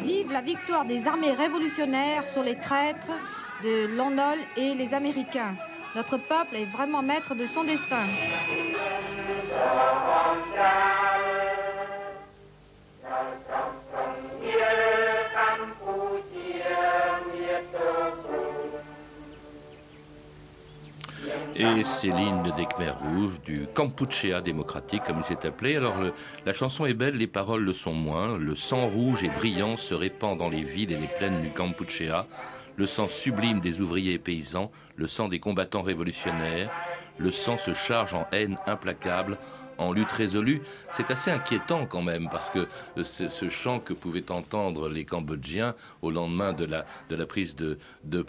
Vive 0.02 0.32
la 0.32 0.40
victoire 0.40 0.84
des 0.84 1.06
armées 1.06 1.32
révolutionnaires 1.32 2.26
sur 2.26 2.42
les 2.42 2.56
traîtres 2.56 3.12
de 3.62 3.96
Londol 3.96 4.38
et 4.56 4.74
les 4.74 4.94
Américains. 4.94 5.54
Notre 5.94 6.18
peuple 6.18 6.56
est 6.56 6.66
vraiment 6.66 7.02
maître 7.02 7.34
de 7.34 7.46
son 7.46 7.64
destin. 7.64 8.04
Et 21.58 21.84
c'est 21.84 22.08
l'hymne 22.08 22.52
des 22.56 22.66
Khmers 22.66 22.98
rouges, 22.98 23.40
du 23.40 23.66
Kampuchea 23.74 24.42
démocratique, 24.42 25.02
comme 25.04 25.18
il 25.18 25.24
s'est 25.24 25.46
appelé. 25.46 25.76
Alors, 25.76 25.94
la 26.44 26.52
chanson 26.52 26.84
est 26.84 26.94
belle, 26.94 27.16
les 27.16 27.26
paroles 27.26 27.62
le 27.62 27.72
sont 27.72 27.94
moins. 27.94 28.36
Le 28.36 28.54
sang 28.54 28.88
rouge 28.88 29.24
et 29.24 29.30
brillant 29.30 29.76
se 29.76 29.94
répand 29.94 30.36
dans 30.36 30.50
les 30.50 30.62
villes 30.62 30.92
et 30.92 30.96
les 30.96 31.08
plaines 31.08 31.40
du 31.40 31.50
Kampuchea. 31.50 32.26
Le 32.76 32.86
sang 32.86 33.08
sublime 33.08 33.60
des 33.60 33.80
ouvriers 33.80 34.14
et 34.14 34.18
paysans, 34.18 34.70
le 34.96 35.06
sang 35.06 35.28
des 35.28 35.40
combattants 35.40 35.82
révolutionnaires. 35.82 36.70
Le 37.18 37.30
sang 37.30 37.56
se 37.56 37.72
charge 37.72 38.12
en 38.12 38.26
haine 38.32 38.58
implacable, 38.66 39.38
en 39.78 39.92
lutte 39.92 40.12
résolue. 40.12 40.60
C'est 40.92 41.10
assez 41.10 41.30
inquiétant 41.30 41.86
quand 41.86 42.02
même, 42.02 42.28
parce 42.30 42.50
que 42.50 42.68
euh, 42.98 43.04
ce 43.04 43.48
chant 43.48 43.80
que 43.80 43.94
pouvaient 43.94 44.30
entendre 44.30 44.90
les 44.90 45.06
Cambodgiens 45.06 45.74
au 46.02 46.10
lendemain 46.10 46.52
de 46.52 46.66
la, 46.66 47.26
prise 47.26 47.56
de, 47.56 47.78
de 48.04 48.26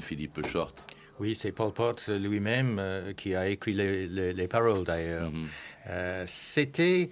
Philippe 0.00 0.46
Short. 0.46 0.86
Oui, 1.20 1.36
c'est 1.36 1.52
Paul 1.52 1.72
Pot 1.72 2.08
lui-même 2.08 2.78
euh, 2.78 3.12
qui 3.12 3.34
a 3.34 3.48
écrit 3.48 3.74
les, 3.74 4.48
paroles 4.48 4.84
d'ailleurs. 4.84 5.30
Mhm. 5.30 5.46
Euh, 5.88 6.24
c'était. 6.26 7.10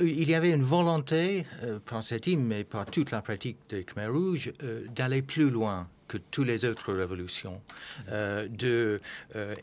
Il 0.00 0.28
y 0.28 0.34
avait 0.34 0.52
une 0.52 0.62
volonté, 0.62 1.44
euh, 1.62 1.78
hymne, 2.26 2.46
mais 2.46 2.64
par 2.64 2.86
toute 2.86 3.10
la 3.10 3.20
pratique 3.20 3.58
des 3.68 3.84
Khmer 3.84 4.06
Rouges, 4.06 4.52
d'aller 4.94 5.20
plus 5.20 5.50
loin 5.50 5.86
que 6.08 6.16
toutes 6.16 6.46
les 6.46 6.64
autres 6.64 6.94
révolutions, 6.94 7.60
de 8.08 8.98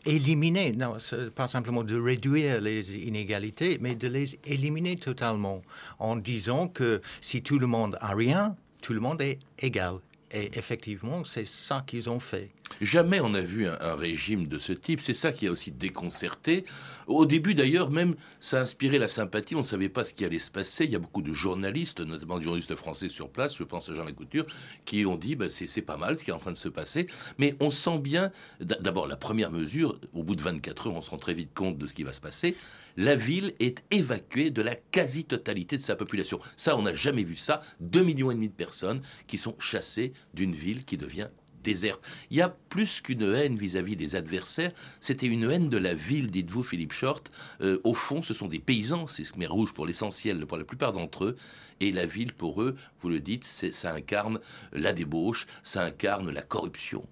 éliminer, 0.04 0.70
non, 0.70 0.98
pas 1.34 1.48
simplement 1.48 1.82
de 1.82 1.98
réduire 1.98 2.60
les 2.60 2.96
inégalités, 2.96 3.78
mais 3.80 3.96
de 3.96 4.06
les 4.06 4.38
éliminer 4.44 4.94
totalement, 4.94 5.62
en 5.98 6.14
disant 6.14 6.68
que 6.68 7.02
si 7.20 7.42
tout 7.42 7.58
le 7.58 7.66
monde 7.66 7.98
a 8.00 8.14
rien, 8.14 8.54
tout 8.82 8.92
le 8.92 9.00
monde 9.00 9.20
est 9.20 9.40
égal. 9.58 9.94
Et 10.30 10.58
effectivement, 10.58 11.24
c'est 11.24 11.46
ça 11.46 11.82
qu'ils 11.86 12.10
ont 12.10 12.20
fait. 12.20 12.50
Jamais 12.80 13.20
on 13.20 13.30
n'a 13.30 13.40
vu 13.40 13.66
un, 13.66 13.94
régime 13.94 14.48
de 14.48 14.58
ce 14.58 14.72
type. 14.72 15.00
C'est 15.00 15.14
ça 15.14 15.32
qui 15.32 15.46
a 15.46 15.52
aussi 15.52 15.70
déconcerté. 15.70 16.64
Au 17.06 17.26
début, 17.26 17.54
d'ailleurs, 17.54 17.90
même, 17.90 18.16
ça 18.40 18.58
a 18.58 18.62
inspiré 18.62 18.98
la 18.98 19.08
sympathie. 19.08 19.54
On 19.54 19.60
ne 19.60 19.64
savait 19.64 19.88
pas 19.88 20.04
ce 20.04 20.14
qui 20.14 20.24
allait 20.24 20.38
se 20.38 20.50
passer. 20.50 20.84
Il 20.84 20.90
y 20.90 20.96
a 20.96 20.98
beaucoup 20.98 21.22
de 21.22 21.32
journalistes, 21.32 22.00
notamment 22.00 22.38
des 22.38 22.44
journalistes 22.44 22.74
français 22.74 23.08
sur 23.08 23.28
place, 23.28 23.56
je 23.56 23.64
pense 23.64 23.88
à 23.88 23.94
Jean 23.94 24.04
Lacouture, 24.04 24.46
qui 24.84 25.06
ont 25.06 25.16
dit 25.16 25.36
bah, 25.36 25.46
c'est 25.50 25.82
pas 25.82 25.96
mal 25.96 26.18
ce 26.18 26.24
qui 26.24 26.30
est 26.30 26.34
en 26.34 26.38
train 26.38 26.52
de 26.52 26.56
se 26.56 26.68
passer. 26.68 27.06
Mais 27.38 27.54
on 27.60 27.70
sent 27.70 27.98
bien, 27.98 28.32
d'abord, 28.60 29.06
la 29.06 29.16
première 29.16 29.50
mesure, 29.50 30.00
au 30.12 30.22
bout 30.22 30.34
de 30.34 30.42
24 30.42 30.88
heures, 30.88 30.94
on 30.94 31.02
se 31.02 31.10
rend 31.10 31.18
très 31.18 31.34
vite 31.34 31.54
compte 31.54 31.78
de 31.78 31.86
ce 31.86 31.94
qui 31.94 32.02
va 32.02 32.12
se 32.12 32.20
passer. 32.20 32.56
La 32.96 33.16
ville 33.16 33.54
est 33.60 33.84
évacuée 33.90 34.50
de 34.50 34.62
la 34.62 34.74
quasi-totalité 34.74 35.76
de 35.76 35.82
sa 35.82 35.96
population. 35.96 36.40
Ça, 36.56 36.76
on 36.76 36.82
n'a 36.82 36.94
jamais 36.94 37.24
vu 37.24 37.36
ça. 37.36 37.60
2 37.80 38.02
millions 38.02 38.30
et 38.30 38.34
demi 38.34 38.48
de 38.48 38.54
personnes 38.54 39.02
qui 39.26 39.36
sont 39.36 39.56
chassées 39.58 40.12
d'une 40.32 40.54
ville 40.54 40.84
qui 40.84 40.96
devient 40.96 41.28
Il 41.66 42.36
y 42.36 42.42
a 42.42 42.48
plus 42.68 43.00
qu'une 43.00 43.34
haine 43.34 43.56
vis-à-vis 43.56 43.96
des 43.96 44.16
adversaires, 44.16 44.72
c'était 45.00 45.26
une 45.26 45.50
haine 45.50 45.68
de 45.68 45.78
la 45.78 45.94
ville, 45.94 46.30
dites-vous, 46.30 46.62
Philippe 46.62 46.92
Short. 46.92 47.30
Euh, 47.60 47.80
au 47.84 47.94
fond, 47.94 48.22
ce 48.22 48.34
sont 48.34 48.48
des 48.48 48.58
paysans, 48.58 49.06
c'est 49.06 49.24
Khmer 49.24 49.46
Rouge 49.46 49.72
pour 49.72 49.86
l'essentiel, 49.86 50.46
pour 50.46 50.58
la 50.58 50.64
plupart 50.64 50.92
d'entre 50.92 51.24
eux, 51.24 51.36
et 51.80 51.92
la 51.92 52.06
ville, 52.06 52.32
pour 52.32 52.62
eux, 52.62 52.76
vous 53.00 53.08
le 53.08 53.20
dites, 53.20 53.44
ça 53.44 53.92
incarne 53.92 54.40
la 54.72 54.92
débauche, 54.92 55.46
ça 55.62 55.84
incarne 55.84 56.30
la 56.30 56.42
corruption. 56.42 57.06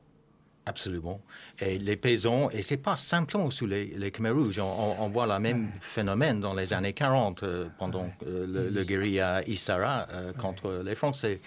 Absolument. 0.64 1.21
Et 1.59 1.78
les 1.78 1.97
paysans, 1.97 2.49
et 2.50 2.62
c'est 2.62 2.76
pas 2.76 2.95
simplement 2.95 3.50
sous 3.50 3.66
les, 3.66 3.87
les 3.87 4.11
Khmer 4.12 4.31
Rouges, 4.31 4.61
on, 4.61 5.09
voit 5.09 5.26
le 5.26 5.38
même 5.40 5.71
phénomène 5.81 6.40
dans 6.40 6.54
les 6.54 6.73
années 6.73 6.92
40, 6.92 7.42
euh, 7.42 7.66
pendant 7.78 8.09
euh, 8.26 8.47
le, 8.47 8.69
le, 8.69 8.85
guérilla 8.85 9.42
Issara 9.49 10.07
contre 10.38 10.83
les 10.85 10.95
Français 10.95 11.40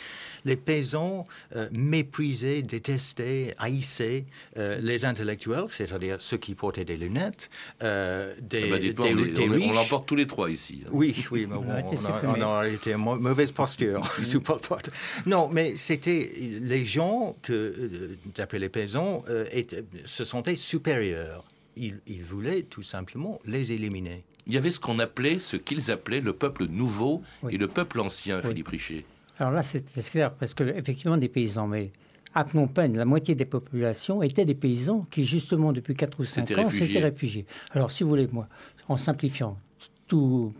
les 0.45 0.55
paysans 0.55 1.25
euh, 1.55 1.67
méprisaient, 1.73 2.61
détestaient, 2.61 3.55
haïssaient 3.57 4.25
euh, 4.57 4.79
les 4.81 5.03
intellectuels, 5.05 5.65
c'est-à-dire 5.69 6.17
ceux 6.19 6.37
qui 6.37 6.53
portaient 6.53 6.85
des 6.85 6.97
lunettes, 6.97 7.49
euh, 7.83 8.33
des, 8.41 8.71
ah 8.71 8.93
bah, 8.95 9.03
on, 9.09 9.73
l'emporte 9.73 10.07
tous 10.07 10.15
les 10.15 10.27
trois 10.27 10.49
ici. 10.49 10.83
Hein. 10.85 10.89
Oui, 10.93 11.25
oui, 11.31 11.47
mais 11.49 11.55
on, 11.55 11.69
a, 11.69 12.67
été 12.67 12.95
en 12.95 12.99
mauvaise 12.99 13.51
posture 13.51 14.05
sous 14.23 14.39
Pol 14.39 14.59
Pot. 14.61 14.89
Non, 15.25 15.49
mais 15.51 15.75
c'était 15.75 16.31
les 16.61 16.85
gens 16.85 17.35
que, 17.41 18.17
d'après 18.35 18.59
les 18.59 18.69
paysans, 18.69 19.04
se 20.05 20.23
sentaient 20.23 20.55
supérieurs. 20.55 21.45
Ils, 21.77 22.23
voulaient 22.23 22.63
tout 22.63 22.83
simplement 22.83 23.39
les 23.45 23.73
éliminer. 23.73 24.23
Il 24.47 24.53
y 24.53 24.57
avait 24.57 24.71
ce 24.71 24.79
qu'on 24.79 24.99
appelait, 24.99 25.39
ce 25.39 25.57
qu'ils 25.57 25.91
appelaient 25.91 26.21
le 26.21 26.33
peuple 26.33 26.65
nouveau 26.67 27.21
et 27.49 27.57
le 27.57 27.67
peuple 27.67 27.99
ancien, 27.99 28.41
Philippe 28.41 28.69
Richer. 28.69 29.05
Alors 29.37 29.51
là, 29.51 29.63
c'est 29.63 29.83
clair, 30.09 30.33
parce 30.33 30.53
qu'effectivement, 30.53 31.17
des 31.17 31.27
paysans, 31.27 31.67
mais 31.67 31.91
à 32.33 32.45
Phnom 32.45 32.67
Penh, 32.67 32.95
la 32.95 33.05
moitié 33.05 33.35
des 33.35 33.45
populations 33.45 34.21
étaient 34.21 34.45
des 34.45 34.55
paysans 34.55 35.01
qui, 35.09 35.25
justement, 35.25 35.73
depuis 35.73 35.93
4 35.93 36.19
ou 36.19 36.23
5 36.23 36.51
ans, 36.57 36.69
s'étaient 36.69 36.99
réfugiés. 36.99 37.45
Alors, 37.71 37.91
si 37.91 38.03
vous 38.03 38.09
voulez, 38.09 38.27
moi, 38.31 38.47
en 38.87 38.97
simplifiant, 38.97 39.57
tout 40.07 40.53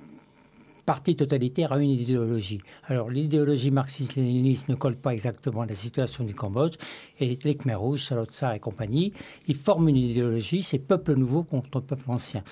parti 0.86 1.15
totalitaire 1.15 1.72
a 1.72 1.80
une 1.80 1.89
idéologie. 1.89 2.60
Alors, 2.86 3.10
l'idéologie 3.10 3.72
marxiste-léniniste 3.72 4.70
ne 4.70 4.75
colle 4.75 4.96
pas 4.96 5.13
exactement 5.13 5.62
à 5.62 5.65
la 5.65 5.74
situation 5.74 6.24
du 6.24 6.36
Cambodge, 6.36 6.75
et 7.20 7.38
les 7.44 7.56
Khmer 7.56 7.75
Rouges, 7.75 8.06
Salotsar 8.06 8.54
et 8.54 8.60
compagnie, 8.60 9.13
ils 9.48 9.56
forment 9.56 9.89
une 9.89 9.98
idéologie, 9.98 10.63
c'est 10.63 10.80
peuple 10.80 11.15
nouveau 11.15 11.44
contre 11.44 11.80
peuple 11.80 12.04
ancien. 12.08 12.44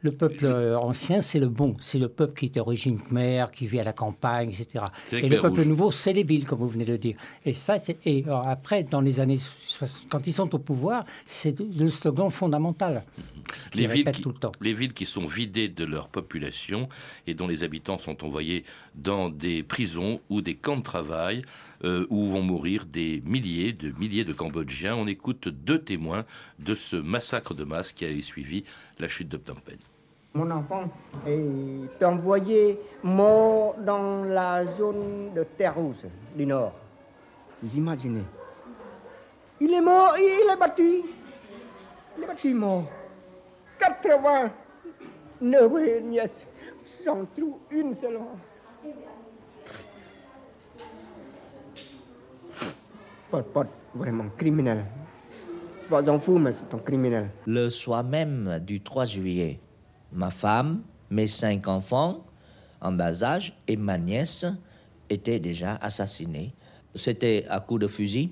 Le 0.00 0.12
peuple 0.12 0.46
euh, 0.46 0.78
ancien, 0.78 1.20
c'est 1.20 1.40
le 1.40 1.48
bon. 1.48 1.76
C'est 1.80 1.98
le 1.98 2.08
peuple 2.08 2.38
qui 2.38 2.46
est 2.46 2.54
d'origine 2.54 2.98
khmer, 2.98 3.46
qui 3.52 3.66
vit 3.66 3.80
à 3.80 3.84
la 3.84 3.92
campagne, 3.92 4.50
etc. 4.50 4.84
Et 5.12 5.28
le 5.28 5.40
peuple 5.40 5.64
nouveau, 5.64 5.90
c'est 5.90 6.12
les 6.12 6.22
villes, 6.22 6.44
comme 6.44 6.60
vous 6.60 6.68
venez 6.68 6.84
de 6.84 6.96
dire. 6.96 7.16
Et 7.44 7.52
ça, 7.52 7.76
et 8.04 8.24
après, 8.28 8.84
dans 8.84 9.00
les 9.00 9.18
années 9.18 9.38
quand 10.08 10.26
ils 10.26 10.32
sont 10.32 10.54
au 10.54 10.58
pouvoir, 10.58 11.04
c'est 11.26 11.58
le 11.60 11.90
slogan 11.90 12.30
fondamental. 12.30 13.04
Les 13.74 13.86
villes, 13.86 14.10
qui, 14.12 14.22
tout 14.22 14.28
le 14.28 14.34
temps. 14.36 14.52
les 14.60 14.74
villes 14.74 14.92
qui 14.92 15.06
sont 15.06 15.26
vidées 15.26 15.68
de 15.68 15.84
leur 15.84 16.08
population 16.08 16.88
et 17.26 17.34
dont 17.34 17.46
les 17.46 17.64
habitants 17.64 17.98
sont 17.98 18.24
envoyés 18.24 18.64
dans 18.94 19.30
des 19.30 19.62
prisons 19.62 20.20
ou 20.28 20.42
des 20.42 20.54
camps 20.54 20.76
de 20.76 20.82
travail 20.82 21.42
euh, 21.84 22.06
où 22.10 22.26
vont 22.26 22.42
mourir 22.42 22.84
des 22.84 23.22
milliers 23.24 23.72
de 23.72 23.90
milliers 23.98 24.24
de 24.24 24.32
Cambodgiens. 24.32 24.96
On 24.96 25.06
écoute 25.06 25.48
deux 25.48 25.78
témoins 25.78 26.24
de 26.58 26.74
ce 26.74 26.96
massacre 26.96 27.54
de 27.54 27.64
masse 27.64 27.92
qui 27.92 28.04
a 28.04 28.20
suivi 28.20 28.64
la 28.98 29.08
chute 29.08 29.28
de 29.28 29.38
Phnom 29.38 29.60
Penh. 29.64 29.78
Mon 30.38 30.50
enfant 30.52 30.84
est 31.26 32.04
envoyé 32.04 32.78
mort 33.02 33.74
dans 33.80 34.22
la 34.22 34.64
zone 34.76 35.32
de 35.34 35.42
Terre 35.42 35.74
Rouge 35.74 36.06
du 36.36 36.46
Nord. 36.46 36.72
Vous 37.60 37.76
imaginez 37.76 38.22
Il 39.60 39.74
est 39.74 39.80
mort, 39.80 40.14
il 40.16 40.48
est 40.48 40.56
battu. 40.56 41.02
Il 42.16 42.22
est 42.22 42.26
battu 42.28 42.54
mort. 42.54 42.84
89 43.80 45.72
nièces, 46.04 46.46
j'en 47.04 47.24
trouve 47.36 47.56
une 47.72 47.96
seulement. 47.96 48.36
Pas, 53.32 53.42
pas 53.42 53.66
vraiment 53.92 54.26
criminel. 54.36 54.84
C'est 55.80 55.88
pas 55.88 56.08
un 56.08 56.20
fou, 56.20 56.38
mais 56.38 56.52
c'est 56.52 56.72
un 56.72 56.78
criminel. 56.78 57.30
Le 57.44 57.70
soir 57.70 58.04
même 58.04 58.60
du 58.60 58.80
3 58.80 59.04
juillet, 59.04 59.58
ma 60.12 60.30
femme, 60.30 60.82
mes 61.10 61.26
cinq 61.26 61.68
enfants 61.68 62.24
en 62.80 62.92
bas 62.92 63.22
âge 63.22 63.54
et 63.66 63.76
ma 63.76 63.98
nièce 63.98 64.46
étaient 65.10 65.40
déjà 65.40 65.76
assassinés. 65.76 66.52
C'était 66.94 67.44
à 67.48 67.60
coups 67.60 67.82
de 67.82 67.88
fusil. 67.88 68.30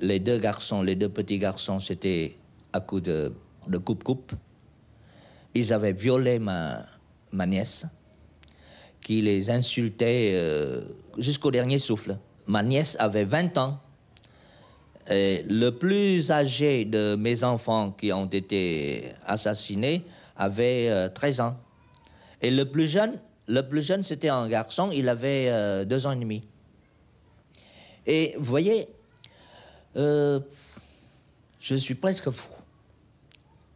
Les 0.00 0.18
deux 0.18 0.38
garçons, 0.38 0.82
les 0.82 0.94
deux 0.94 1.08
petits 1.08 1.38
garçons, 1.38 1.78
c'était 1.78 2.36
à 2.72 2.80
coups 2.80 3.02
de 3.02 3.32
coupe-coupe. 3.78 4.32
Ils 5.54 5.72
avaient 5.72 5.94
violé 5.94 6.38
ma, 6.38 6.86
nièce, 7.32 7.86
qui 9.00 9.22
les 9.22 9.50
insultait 9.50 10.32
euh, 10.34 10.82
jusqu'au 11.16 11.50
dernier 11.50 11.78
souffle. 11.78 12.18
Ma 12.46 12.62
nièce 12.62 12.94
avait 12.98 13.24
20 13.24 13.56
ans. 13.56 13.80
Le 15.08 15.70
plus 15.70 16.30
âgé 16.30 16.84
de 16.84 17.16
mes 17.16 17.42
enfants 17.42 17.92
qui 17.92 18.12
ont 18.12 18.26
été 18.26 19.12
assassinés 19.24 20.04
avait 20.36 21.10
13 21.10 21.40
euh, 21.40 21.42
ans. 21.44 21.56
Et 22.42 22.50
le 22.50 22.64
plus 22.64 22.86
jeune, 22.86 23.18
le 23.48 23.62
plus 23.62 23.82
jeune, 23.82 24.02
c'était 24.02 24.28
un 24.28 24.48
garçon, 24.48 24.90
il 24.92 25.08
avait 25.08 25.48
euh, 25.48 25.84
deux 25.84 26.06
ans 26.06 26.12
et 26.12 26.16
demi. 26.16 26.46
Et 28.06 28.34
vous 28.38 28.44
voyez, 28.44 28.88
je 29.94 30.42
suis 31.74 31.94
presque 31.94 32.30
fou. 32.30 32.52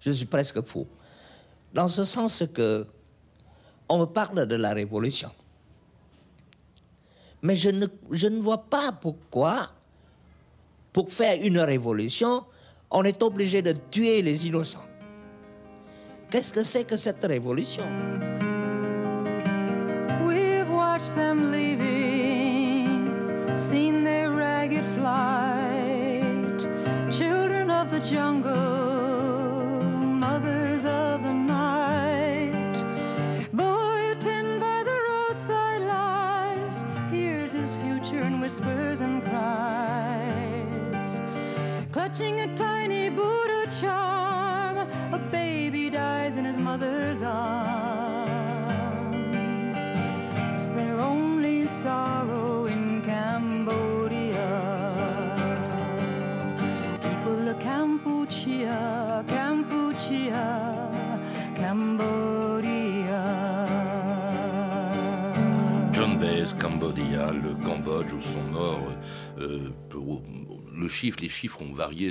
Je 0.01 0.11
suis 0.11 0.27
presque 0.27 0.61
fou. 0.63 0.87
Dans 1.75 1.89
ce 1.89 2.05
sens 2.05 2.45
que 2.53 2.87
on 3.89 3.99
me 3.99 4.05
parle 4.07 4.47
de 4.47 4.55
la 4.55 4.73
révolution. 4.73 5.31
Mais 7.43 7.57
je 7.57 7.71
ne 7.71 8.41
vois 8.41 8.65
pas 8.65 8.93
pourquoi, 8.93 9.73
pour 10.93 11.11
faire 11.11 11.43
une 11.43 11.59
révolution, 11.59 12.45
on 12.91 13.03
est 13.05 13.23
obligé 13.23 13.63
de 13.63 13.75
tuer 13.91 14.23
les 14.23 14.47
innocents. 14.47 14.85
Qu'est-ce 16.31 16.53
que 16.53 16.63
c'est 16.63 16.85
que 16.85 16.97
cette 16.97 17.25
révolution? 17.25 17.83
We've 20.25 20.71
watched 20.71 21.13
them 21.17 21.51
leaving, 21.51 23.09
seen 23.59 24.05
their 24.05 24.31
ragged 24.31 24.85
flight, 24.97 26.61
children 27.11 27.69
of 27.69 27.91
the 27.91 27.99
jungle. 27.99 28.50
Le 67.33 67.55
Cambodge 67.65 68.13
où 68.13 68.21
sont 68.21 68.43
morts 68.51 68.93
euh, 69.39 69.71
le 70.75 70.89
chiffre, 70.89 71.19
les 71.21 71.29
chiffres 71.29 71.63
ont 71.63 71.73
varié 71.73 72.11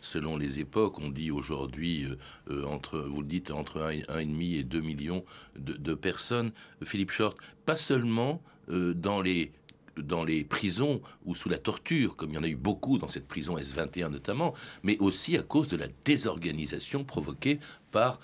selon, 0.00 0.36
les 0.36 0.58
époques. 0.58 0.98
On 0.98 1.10
dit 1.10 1.30
aujourd'hui, 1.30 2.04
euh, 2.04 2.18
euh, 2.50 2.64
entre, 2.64 2.98
vous 2.98 3.20
le 3.20 3.28
dites, 3.28 3.52
entre 3.52 3.80
1,5 3.80 4.58
et 4.58 4.64
2 4.64 4.80
millions 4.80 5.24
de, 5.56 5.94
personnes. 5.94 6.50
Philippe 6.82 7.12
Short, 7.12 7.36
pas 7.66 7.76
seulement 7.76 8.42
dans 8.68 9.22
les 9.22 9.52
dans 10.02 10.24
les 10.24 10.44
prisons 10.44 11.00
ou 11.24 11.34
sous 11.34 11.48
la 11.48 11.58
torture, 11.58 12.16
comme 12.16 12.30
il 12.30 12.34
y 12.34 12.38
en 12.38 12.42
a 12.42 12.48
eu 12.48 12.56
beaucoup 12.56 12.98
dans 12.98 13.08
cette 13.08 13.26
prison 13.26 13.56
S21 13.56 14.08
notamment, 14.08 14.54
mais 14.82 14.96
aussi 14.98 15.36
à 15.36 15.42
cause 15.42 15.68
de 15.68 15.76
la 15.76 15.86
désorganisation 16.04 17.04
provoquée 17.04 17.60
par 17.90 18.20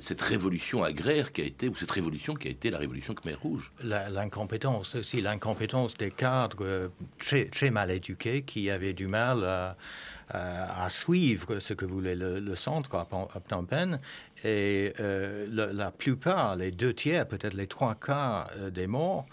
cette 0.00 0.20
révolution 0.20 0.82
agraire 0.82 1.32
qui 1.32 1.42
a 1.42 1.44
été, 1.44 1.68
ou 1.68 1.74
cette 1.74 1.90
révolution 1.90 2.34
qui 2.34 2.48
a 2.48 2.50
été 2.50 2.70
la 2.70 2.78
révolution 2.78 3.14
Khmer 3.14 3.34
Rouge. 3.34 3.72
L'incompétence 3.82 4.94
aussi, 4.94 5.20
l'incompétence 5.20 5.96
des 5.96 6.10
cadres 6.10 6.64
euh, 6.64 6.88
très, 7.18 7.70
mal 7.70 7.90
éduqués 7.90 8.42
qui 8.42 8.70
avaient 8.70 8.94
du 8.94 9.06
mal 9.06 9.44
à, 9.44 9.76
suivre 10.90 11.58
ce 11.58 11.74
que 11.74 11.84
voulait 11.84 12.14
le, 12.14 12.54
centre 12.54 12.94
à 12.94 13.06
Phnom 13.06 13.64
Penh. 13.64 13.98
Et 14.44 14.92
euh, 15.00 15.46
la, 15.50 15.90
plupart, 15.90 16.56
les 16.56 16.70
deux 16.70 16.94
tiers, 16.94 17.26
peut-être 17.26 17.54
les 17.54 17.66
trois 17.66 17.94
quarts 17.94 18.50
euh, 18.56 18.70
des 18.70 18.86
morts, 18.86 19.26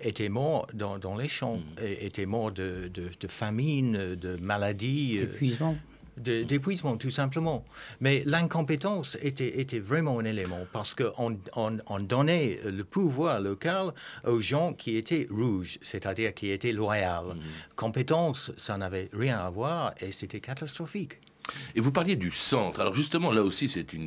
étaient 0.00 0.28
morts 0.28 0.66
dans, 0.74 0.98
dans 0.98 1.16
les 1.16 1.28
champs, 1.28 1.56
mm. 1.56 1.84
et, 1.84 2.06
étaient 2.06 2.26
morts 2.26 2.52
de, 2.52 2.88
de, 2.92 3.08
de 3.18 3.28
famine, 3.28 4.14
de 4.14 4.36
maladies. 4.36 5.18
D'épuisement 5.18 5.76
d'épuisement, 6.16 6.96
tout 6.96 7.10
simplement. 7.10 7.64
Mais 8.00 8.22
l'incompétence 8.26 9.16
était, 9.22 9.60
était, 9.60 9.78
vraiment 9.78 10.18
un 10.18 10.24
élément 10.24 10.66
parce 10.72 10.94
qu'on 10.94 11.38
on, 11.56 12.00
donnait 12.00 12.58
le 12.64 12.84
pouvoir 12.84 13.40
local 13.40 13.92
aux 14.24 14.40
gens 14.40 14.72
qui 14.72 14.96
étaient 14.96 15.26
rouges, 15.30 15.78
c'est-à-dire 15.82 16.34
qui 16.34 16.50
étaient 16.50 16.72
loyaux. 16.72 17.34
Mm. 17.34 17.40
Compétence, 17.76 18.52
ça 18.56 18.76
n'avait 18.76 19.08
rien 19.12 19.38
à 19.38 19.50
voir 19.50 19.94
et 20.00 20.12
c'était 20.12 20.40
catastrophique. 20.40 21.18
Et 21.74 21.80
vous 21.80 21.92
parliez 21.92 22.16
du 22.16 22.30
centre. 22.30 22.80
Alors 22.80 22.94
justement, 22.94 23.32
là 23.32 23.42
aussi, 23.42 23.68
c'est 23.68 23.92
une 23.92 24.06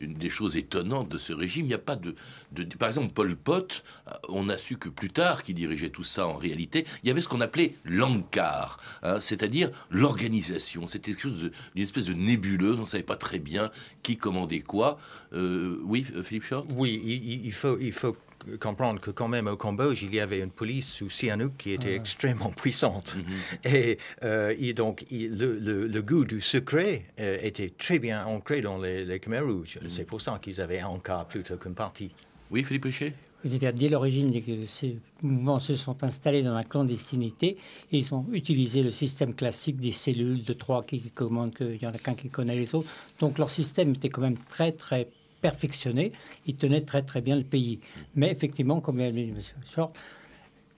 des, 0.00 0.30
choses 0.30 0.56
étonnantes 0.56 1.08
de 1.08 1.18
ce 1.18 1.32
régime. 1.32 1.66
Il 1.66 1.68
n'y 1.68 1.74
a 1.74 1.78
pas 1.78 1.96
de, 1.96 2.14
de, 2.52 2.64
Par 2.76 2.88
exemple, 2.88 3.12
Pol 3.12 3.36
Pot, 3.36 3.82
euh, 4.08 4.12
on 4.28 4.48
a 4.48 4.58
su 4.58 4.76
que 4.76 4.88
plus 4.88 5.10
tard, 5.10 5.42
qui 5.42 5.54
dirigeait 5.54 5.90
tout 5.90 6.04
ça 6.04 6.26
en 6.26 6.36
réalité, 6.36 6.84
il 7.02 7.08
y 7.08 7.10
avait 7.10 7.20
ce 7.20 7.28
qu'on 7.28 7.40
appelait 7.40 7.74
l'ANCAR, 7.84 8.80
hein, 9.02 9.20
c'est-à-dire 9.20 9.70
l'organisation. 9.90 10.88
C'était 10.88 11.12
une 11.12 11.52
espèce 11.76 12.06
de 12.06 12.14
nébuleuse, 12.14 12.76
on 12.76 12.80
ne 12.80 12.84
savait 12.84 13.02
pas 13.02 13.16
très 13.16 13.38
bien 13.38 13.70
qui 14.02 14.16
commandait 14.16 14.60
quoi. 14.60 14.98
Euh, 15.32 15.80
oui, 15.84 16.06
Philippe 16.24 16.44
Short 16.44 16.66
Oui, 16.70 17.00
il, 17.04 17.46
il, 17.46 17.52
faut, 17.52 17.78
il 17.80 17.92
faut 17.92 18.16
comprendre 18.60 19.00
que 19.00 19.10
quand 19.10 19.28
même 19.28 19.46
au 19.46 19.56
Cambodge, 19.56 20.02
il 20.02 20.14
y 20.14 20.20
avait 20.20 20.40
une 20.40 20.50
police 20.50 20.92
sous 20.94 21.10
Sihanouk 21.10 21.56
qui 21.56 21.72
était 21.72 21.94
extrêmement 21.94 22.50
puissante. 22.50 23.16
Mhm. 23.16 23.72
Et, 23.72 23.98
euh, 24.22 24.72
donc, 24.72 25.04
le, 25.10 26.00
goût 26.00 26.24
du 26.24 26.40
secret 26.40 27.04
euh, 27.18 27.38
était 27.42 27.70
très 27.70 27.98
bien 27.98 28.24
ancré 28.26 28.60
dans 28.60 28.78
les, 28.78 29.04
les 29.04 29.18
Khmer 29.18 29.40
Rouges. 29.40 29.78
Mhm. 29.82 29.90
C'est 29.90 30.04
pour 30.04 30.20
ça 30.20 30.38
qu'ils 30.40 30.60
avaient 30.60 30.80
un 30.80 30.98
cas 30.98 31.24
plutôt 31.24 31.56
qu'une 31.56 31.74
partie. 31.74 32.12
Oui, 32.50 32.62
Philippe 32.64 32.84
Péché 32.84 33.14
Dès 33.44 33.88
l'origine, 33.88 34.32
ces 34.66 34.98
mouvements 35.22 35.60
se 35.60 35.76
sont 35.76 36.02
installés 36.02 36.42
dans 36.42 36.54
la 36.54 36.64
clandestinité 36.64 37.58
et 37.92 37.98
ils 37.98 38.12
ont 38.12 38.26
utilisé 38.32 38.82
le 38.82 38.90
système 38.90 39.34
classique 39.34 39.76
des 39.76 39.92
cellules 39.92 40.42
de 40.42 40.52
trois 40.52 40.82
qui 40.82 41.00
commandent, 41.10 41.54
qu'il 41.54 41.80
y 41.80 41.86
en 41.86 41.90
a 41.90 41.98
qu'un 41.98 42.14
qui 42.14 42.28
connaît 42.28 42.56
les 42.56 42.74
autres. 42.74 42.88
Donc 43.20 43.38
leur 43.38 43.50
système 43.50 43.90
était 43.90 44.08
quand 44.08 44.22
même 44.22 44.38
très, 44.48 44.72
très 44.72 45.06
perfectionné, 45.48 46.10
il 46.48 46.56
tenait 46.56 46.80
très 46.80 47.02
très 47.02 47.20
bien 47.20 47.36
le 47.36 47.44
pays. 47.44 47.78
Mais 48.16 48.28
effectivement, 48.32 48.80
comme 48.80 48.98
l'a 48.98 49.12
dit 49.12 49.20
M. 49.20 49.40
Short, 49.72 49.92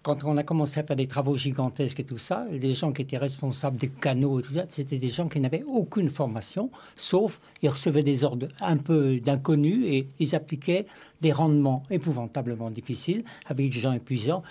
quand 0.02 0.24
on 0.24 0.37
a 0.37 0.42
commencé 0.42 0.78
à 0.81 0.83
faire 0.83 0.96
des 0.96 1.07
travaux 1.07 1.37
gigantesques 1.37 2.00
et 2.00 2.04
tout 2.04 2.18
ça, 2.18 2.46
les 2.50 2.74
gens 2.74 2.92
qui 2.92 3.02
étaient 3.02 3.22
responsables 3.31 3.78
des 3.78 3.88
canaux 3.88 4.40
et 4.40 4.42
tout 4.42 4.52
ça, 4.52 4.64
c'était 4.68 4.98
des 4.98 5.09
gens 5.09 5.28
qui 5.28 5.40
n'avaient 5.40 5.64
aucune 5.64 6.11
formation, 6.11 6.70
sauf 6.96 7.40
ils 7.62 7.70
recevaient 7.70 8.02
des 8.02 8.24
ordres 8.24 8.48
un 8.61 8.76
peu 8.76 9.18
d'inconnus 9.20 9.81
et 9.87 10.07
ils 10.18 10.35
appliquaient 10.35 10.85
des 11.22 11.33
rendements 11.33 11.83
épouvantablement 11.90 12.70
difficiles 12.70 13.24
avec 13.46 13.70
des 13.70 13.81
gens 13.81 13.92
épuisants. 13.92 14.42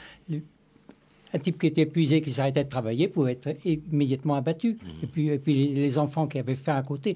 Un 1.34 1.40
type 1.40 1.60
qui 1.60 1.68
était 1.68 1.82
épuisé, 1.82 2.22
qui 2.22 2.32
s'arrêtait 2.32 2.64
de 2.64 2.70
travailler, 2.70 3.08
pouvait 3.08 3.34
être 3.34 3.50
immédiatement 3.66 4.36
abattu. 4.36 4.70
Mmh. 4.72 5.04
Et, 5.04 5.08
puis, 5.08 5.28
et 5.30 5.38
puis 5.38 5.68
les 5.68 6.00
enfants 6.00 6.26
qui 6.26 6.40
avaient 6.40 6.56
fait 6.56 6.72
à 6.72 6.82
côté. 6.82 7.16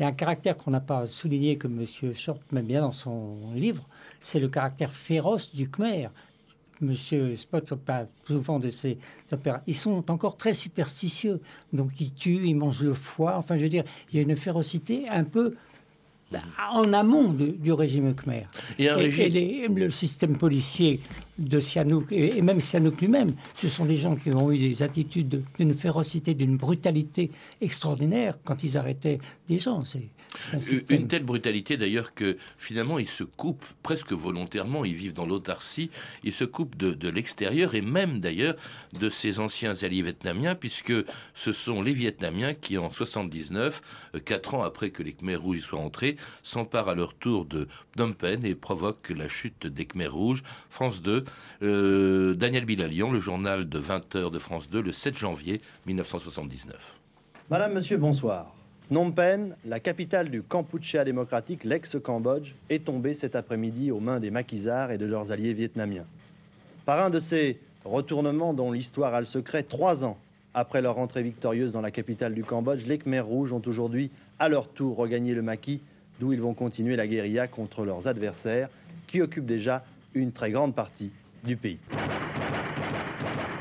A 0.00 0.06
un 0.06 0.12
caractère 0.12 0.56
qu'on 0.56 0.70
n'a 0.70 0.80
pas 0.80 1.06
souligné, 1.06 1.58
que 1.58 1.66
M. 1.66 2.14
Short 2.14 2.40
met 2.52 2.62
bien 2.62 2.80
dans 2.80 2.92
son 2.92 3.52
livre, 3.54 3.86
c'est 4.18 4.40
le 4.40 4.48
caractère 4.48 4.94
féroce 4.94 5.54
du 5.54 5.68
Khmer. 5.68 6.08
M. 6.82 7.36
Spot 7.36 7.74
parle 7.74 8.08
souvent 8.26 8.58
de 8.58 8.70
ces 8.70 8.96
opéras. 9.30 9.60
Ils 9.66 9.76
sont 9.76 10.10
encore 10.10 10.38
très 10.38 10.54
superstitieux. 10.54 11.42
Donc, 11.74 11.90
ils 12.00 12.14
tuent, 12.14 12.40
ils 12.42 12.54
mangent 12.54 12.82
le 12.82 12.94
foie. 12.94 13.36
Enfin, 13.36 13.58
je 13.58 13.64
veux 13.64 13.68
dire, 13.68 13.84
il 14.10 14.16
y 14.16 14.18
a 14.18 14.22
une 14.22 14.36
férocité 14.36 15.06
un 15.10 15.24
peu 15.24 15.52
en 16.70 16.92
amont 16.92 17.32
du 17.32 17.72
régime 17.72 18.14
Khmer. 18.14 18.44
Et, 18.78 19.68
le 19.68 19.90
système 19.90 20.36
policier 20.36 21.00
de 21.38 21.58
Sihanouk, 21.58 22.12
et, 22.12 22.40
même 22.42 22.60
Sihanouk 22.60 23.00
lui-même, 23.00 23.32
ce 23.54 23.66
sont 23.68 23.84
des 23.84 23.96
gens 23.96 24.14
qui 24.14 24.30
ont 24.32 24.52
eu 24.52 24.58
des 24.58 24.82
attitudes 24.82 25.42
d'une 25.58 25.74
férocité, 25.74 26.34
d'une 26.34 26.56
brutalité 26.56 27.30
extraordinaire 27.60 28.38
quand 28.44 28.62
ils 28.62 28.76
arrêtaient 28.76 29.18
des 29.48 29.58
gens. 29.58 29.82
C'est 30.58 30.90
une 30.90 31.08
telle 31.08 31.24
brutalité 31.24 31.76
d'ailleurs 31.76 32.14
que 32.14 32.36
finalement 32.58 32.98
ils 32.98 33.08
se 33.08 33.24
coupent 33.24 33.64
presque 33.82 34.12
volontairement, 34.12 34.84
ils 34.84 34.94
vivent 34.94 35.12
dans 35.12 35.26
l'autarcie, 35.26 35.90
ils 36.22 36.32
se 36.32 36.44
coupent 36.44 36.76
de, 36.76 37.08
l'extérieur 37.08 37.74
et 37.74 37.80
même 37.80 38.20
d'ailleurs 38.20 38.54
de 38.98 39.10
ces 39.10 39.40
anciens 39.40 39.72
alliés 39.82 40.02
vietnamiens 40.02 40.54
puisque 40.54 40.92
ce 41.34 41.52
sont 41.52 41.82
les 41.82 41.92
Vietnamiens 41.92 42.54
qui 42.54 42.78
en 42.78 42.90
79, 42.90 43.82
euh, 44.14 44.20
quatre 44.20 44.54
ans 44.54 44.62
après 44.62 44.90
que 44.90 45.02
les 45.02 45.12
Khmer 45.12 45.36
rouges 45.36 45.60
soient 45.60 45.80
entrés, 45.80 46.16
s'emparent 46.42 46.88
à 46.88 46.94
leur 46.94 47.14
tour 47.14 47.44
de 47.44 47.68
Phnom 47.92 48.12
Penh 48.12 48.44
et 48.44 48.54
provoquent 48.54 49.10
la 49.10 49.28
chute 49.28 49.66
des 49.66 49.86
Khmer 49.86 50.08
rouges. 50.08 50.42
France 50.68 51.02
2, 51.02 51.24
euh, 51.62 52.34
Daniel 52.34 52.64
Bilalian, 52.64 53.10
le 53.10 53.20
journal 53.20 53.68
de 53.68 53.78
20 53.78 54.14
h 54.14 54.30
de 54.30 54.38
France 54.38 54.70
2 54.70 54.82
le 54.82 54.92
7 54.92 55.16
janvier 55.16 55.60
1979. 55.86 56.98
Madame, 57.50 57.74
Monsieur, 57.74 57.96
bonsoir. 57.96 58.54
Phnom 58.88 59.12
Penh, 59.12 59.54
la 59.64 59.78
capitale 59.78 60.30
du 60.30 60.42
Kampuchea 60.42 61.04
démocratique, 61.04 61.62
l'ex-Cambodge, 61.62 62.54
est 62.70 62.84
tombée 62.84 63.14
cet 63.14 63.36
après-midi 63.36 63.92
aux 63.92 64.00
mains 64.00 64.18
des 64.18 64.30
maquisards 64.30 64.90
et 64.90 64.98
de 64.98 65.06
leurs 65.06 65.30
alliés 65.30 65.52
vietnamiens. 65.52 66.06
Par 66.86 67.04
un 67.04 67.10
de 67.10 67.20
ces 67.20 67.60
retournements 67.84 68.52
dont 68.52 68.72
l'histoire 68.72 69.14
a 69.14 69.20
le 69.20 69.26
secret, 69.26 69.62
trois 69.62 70.04
ans 70.04 70.18
après 70.54 70.82
leur 70.82 70.98
entrée 70.98 71.22
victorieuse 71.22 71.72
dans 71.72 71.80
la 71.80 71.92
capitale 71.92 72.34
du 72.34 72.42
Cambodge, 72.42 72.84
les 72.86 72.98
Khmers 72.98 73.26
rouges 73.26 73.52
ont 73.52 73.62
aujourd'hui 73.66 74.10
à 74.38 74.48
leur 74.48 74.68
tour 74.68 74.96
regagné 74.96 75.34
le 75.34 75.42
maquis, 75.42 75.80
d'où 76.20 76.32
ils 76.32 76.40
vont 76.40 76.54
continuer 76.54 76.94
la 76.94 77.06
guérilla 77.06 77.48
contre 77.48 77.84
leurs 77.84 78.06
adversaires, 78.06 78.68
qui 79.06 79.22
occupent 79.22 79.46
déjà 79.46 79.82
une 80.14 80.32
très 80.32 80.50
grande 80.50 80.74
partie 80.74 81.10
du 81.42 81.56
pays. 81.56 81.78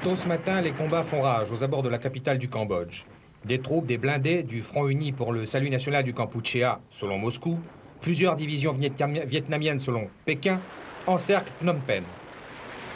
Tôt 0.03 0.15
ce 0.15 0.27
matin, 0.27 0.61
les 0.61 0.71
combats 0.71 1.03
font 1.03 1.21
rage 1.21 1.51
aux 1.51 1.63
abords 1.63 1.83
de 1.83 1.89
la 1.89 1.97
capitale 1.97 2.37
du 2.37 2.49
Cambodge. 2.49 3.05
Des 3.45 3.59
troupes, 3.59 3.87
des 3.87 3.97
blindés 3.97 4.43
du 4.43 4.61
Front 4.61 4.87
uni 4.87 5.13
pour 5.13 5.31
le 5.31 5.45
salut 5.45 5.69
national 5.69 6.03
du 6.03 6.13
Kampuchea, 6.13 6.79
selon 6.91 7.17
Moscou, 7.17 7.57
plusieurs 8.01 8.35
divisions 8.35 8.73
vietnamiennes 8.73 9.79
selon 9.79 10.09
Pékin, 10.25 10.59
encerclent 11.07 11.51
Phnom 11.59 11.79
Penh. 11.87 12.03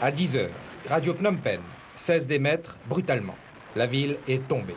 À 0.02 0.12
10 0.12 0.36
heures, 0.36 0.52
Radio 0.88 1.14
Phnom 1.14 1.38
Penh 1.38 1.62
cesse 1.96 2.28
d'émettre 2.28 2.78
brutalement. 2.88 3.36
La 3.76 3.88
ville 3.88 4.18
est 4.28 4.46
tombée. 4.48 4.76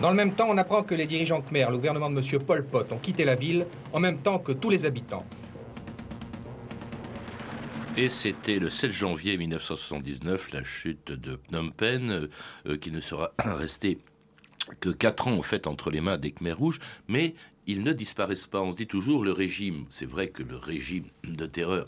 Dans 0.00 0.10
le 0.10 0.14
même 0.14 0.34
temps, 0.34 0.46
on 0.48 0.56
apprend 0.58 0.84
que 0.84 0.94
les 0.94 1.06
dirigeants 1.06 1.42
Khmer, 1.42 1.66
le 1.70 1.76
gouvernement 1.76 2.08
de 2.08 2.20
M. 2.20 2.44
Pol 2.44 2.64
Pot, 2.64 2.92
ont 2.92 2.98
quitté 2.98 3.24
la 3.24 3.34
ville 3.34 3.66
en 3.92 3.98
même 3.98 4.18
temps 4.18 4.38
que 4.38 4.52
tous 4.52 4.70
les 4.70 4.84
habitants. 4.84 5.26
Et 7.96 8.08
c'était 8.08 8.60
le 8.60 8.70
7 8.70 8.92
janvier 8.92 9.36
1979, 9.36 10.52
la 10.52 10.62
chute 10.62 11.10
de 11.10 11.36
Phnom 11.48 11.70
Penh, 11.70 12.28
euh, 12.66 12.76
qui 12.76 12.92
ne 12.92 13.00
sera 13.00 13.32
restée 13.44 13.98
que 14.78 14.90
quatre 14.90 15.26
ans 15.26 15.36
en 15.36 15.42
fait 15.42 15.66
entre 15.66 15.90
les 15.90 16.00
mains 16.00 16.16
des 16.16 16.30
Khmers 16.30 16.58
rouges, 16.58 16.78
mais 17.08 17.34
ils 17.66 17.82
ne 17.82 17.92
disparaissent 17.92 18.46
pas. 18.46 18.60
On 18.60 18.70
se 18.70 18.76
dit 18.76 18.86
toujours 18.86 19.24
le 19.24 19.32
régime, 19.32 19.86
c'est 19.90 20.06
vrai 20.06 20.28
que 20.28 20.44
le 20.44 20.56
régime 20.56 21.06
de 21.24 21.46
terreur 21.46 21.86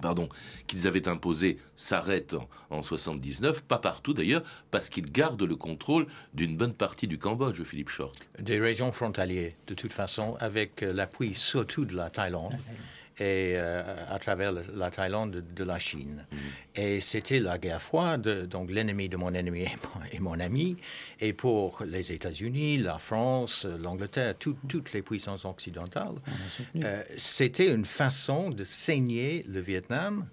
pardon, 0.00 0.28
qu'ils 0.66 0.86
avaient 0.86 1.08
imposé 1.08 1.58
s'arrête 1.76 2.34
en, 2.70 2.82
79, 2.82 3.62
pas 3.62 3.78
partout 3.78 4.14
d'ailleurs, 4.14 4.42
parce 4.70 4.88
qu'ils 4.88 5.10
gardent 5.10 5.42
le 5.42 5.56
contrôle 5.56 6.06
d'une 6.34 6.56
bonne 6.56 6.74
partie 6.74 7.06
du 7.06 7.18
Cambodge, 7.18 7.62
Philippe 7.62 7.88
Short. 7.88 8.14
Des 8.38 8.58
régions 8.58 8.92
frontalières, 8.92 9.52
de 9.66 9.74
toute 9.74 9.92
façon, 9.92 10.36
avec 10.40 10.82
euh, 10.82 10.92
l'appui 10.92 11.34
surtout 11.34 11.84
de 11.84 11.94
la 11.94 12.10
Thaïlande 12.10 12.54
et 13.18 13.54
euh, 13.56 13.82
à 14.08 14.18
travers 14.18 14.52
la 14.52 14.90
Thaïlande 14.90 15.44
de, 15.54 15.64
la 15.64 15.78
Chine. 15.78 16.26
Mm. 16.30 16.36
Et 16.76 17.00
c'était 17.00 17.38
la 17.38 17.58
guerre 17.58 17.80
froide, 17.80 18.46
donc 18.48 18.70
l'ennemi 18.70 19.08
de 19.08 19.16
mon 19.16 19.32
ennemi 19.34 19.66
et 20.12 20.20
mon, 20.20 20.40
ami. 20.40 20.76
Et 21.20 21.32
pour 21.32 21.84
les 21.86 22.12
États-Unis, 22.12 22.78
la 22.78 22.98
France, 22.98 23.66
l'Angleterre, 23.66 24.34
toutes 24.36 24.92
les 24.92 25.02
puissances 25.02 25.44
occidentales, 25.44 26.16
euh, 26.82 27.02
c'était 27.16 27.72
une 27.72 27.84
façon 27.84 28.50
de 28.50 28.64
saigner 28.64 29.44
le 29.48 29.60
Vietnam 29.60 30.26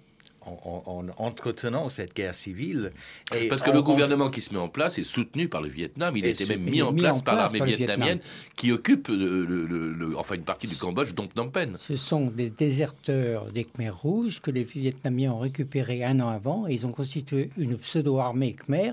en, 0.46 1.04
entretenant 1.16 1.88
cette 1.88 2.14
guerre 2.14 2.34
civile. 2.34 2.92
Et 3.34 3.48
Parce 3.48 3.62
que 3.62 3.70
le 3.70 3.82
gouvernement 3.82 4.30
qui 4.30 4.40
se 4.40 4.52
met 4.52 4.60
en 4.60 4.68
place 4.68 4.98
est 4.98 5.04
soutenu 5.04 5.48
par 5.48 5.62
le 5.62 5.68
Vietnam. 5.68 6.16
Il 6.16 6.24
était 6.24 6.46
même 6.46 6.62
mis, 6.62 6.82
en, 6.82 6.92
place 6.92 7.22
par 7.22 7.36
l'armée 7.36 7.64
vietnamienne 7.64 8.20
qui 8.56 8.72
occupe 8.72 9.08
le, 9.08 10.14
enfin 10.16 10.34
une 10.34 10.42
partie 10.42 10.66
du 10.66 10.76
Cambodge, 10.76 11.14
dont 11.14 11.28
Phnom 11.28 11.50
Penh. 11.50 11.76
Ce 11.78 11.96
sont 11.96 12.26
des 12.26 12.50
déserteurs 12.50 13.46
des 13.46 13.64
Khmer 13.64 13.90
rouges 13.90 14.40
que 14.40 14.50
les 14.50 14.64
Vietnamiens 14.64 15.32
ont 15.32 15.38
récupérés 15.38 16.04
un 16.04 16.20
an 16.20 16.28
avant. 16.28 16.66
Et 16.68 16.74
ils 16.74 16.86
ont 16.86 16.92
constitué 16.92 17.50
une 17.56 17.76
pseudo-armée 17.76 18.54
Khmer 18.54 18.92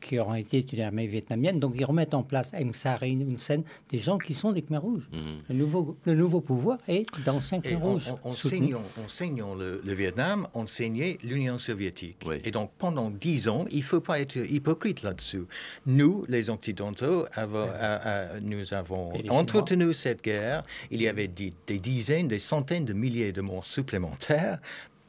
qui 0.00 0.18
auront 0.18 0.34
été 0.34 0.64
une 0.72 0.80
armée 0.80 1.06
vietnamienne. 1.06 1.58
Donc 1.58 1.74
ils 1.76 1.84
remettent 1.84 2.14
en 2.14 2.22
place 2.22 2.52
Aung 2.54 2.74
San 2.74 2.96
une 3.02 3.38
scène 3.38 3.62
des 3.90 3.98
gens 3.98 4.18
qui 4.18 4.34
sont 4.34 4.52
des 4.52 4.62
Khmer 4.62 4.78
rouges. 4.78 5.08
Mhm. 5.12 5.20
Le, 5.48 5.54
nouveau, 5.54 5.96
le 6.04 6.14
nouveau 6.14 6.40
pouvoir 6.40 6.78
est 6.88 7.06
d'anciens 7.24 7.60
Khmer 7.60 7.76
rouges. 7.76 8.12
En, 8.24 8.32
saignant, 8.32 9.54
le, 9.54 9.80
Vietnam, 9.94 10.48
on 10.54 10.66
saignait 10.66 11.18
l'Union 11.22 11.58
soviétique. 11.58 12.18
Et 12.44 12.50
donc 12.50 12.70
pendant 12.78 13.10
dix 13.10 13.48
ans, 13.48 13.64
il 13.70 13.78
ne 13.78 13.82
faut 13.82 14.00
pas 14.00 14.20
être 14.20 14.36
hypocrite 14.36 15.02
là-dessus. 15.02 15.44
Nous, 15.86 16.24
les 16.28 16.50
Occidentaux, 16.50 17.26
avons, 17.32 17.68
nous 18.42 18.74
avons 18.74 19.12
entretenu 19.28 19.94
cette 19.94 20.22
guerre. 20.22 20.64
Il 20.90 21.02
y 21.02 21.08
avait 21.08 21.28
des, 21.28 21.78
dizaines, 21.78 22.28
des 22.28 22.38
centaines 22.38 22.84
de 22.84 22.92
milliers 22.92 23.32
de 23.32 23.40
morts 23.40 23.66
supplémentaires 23.66 24.58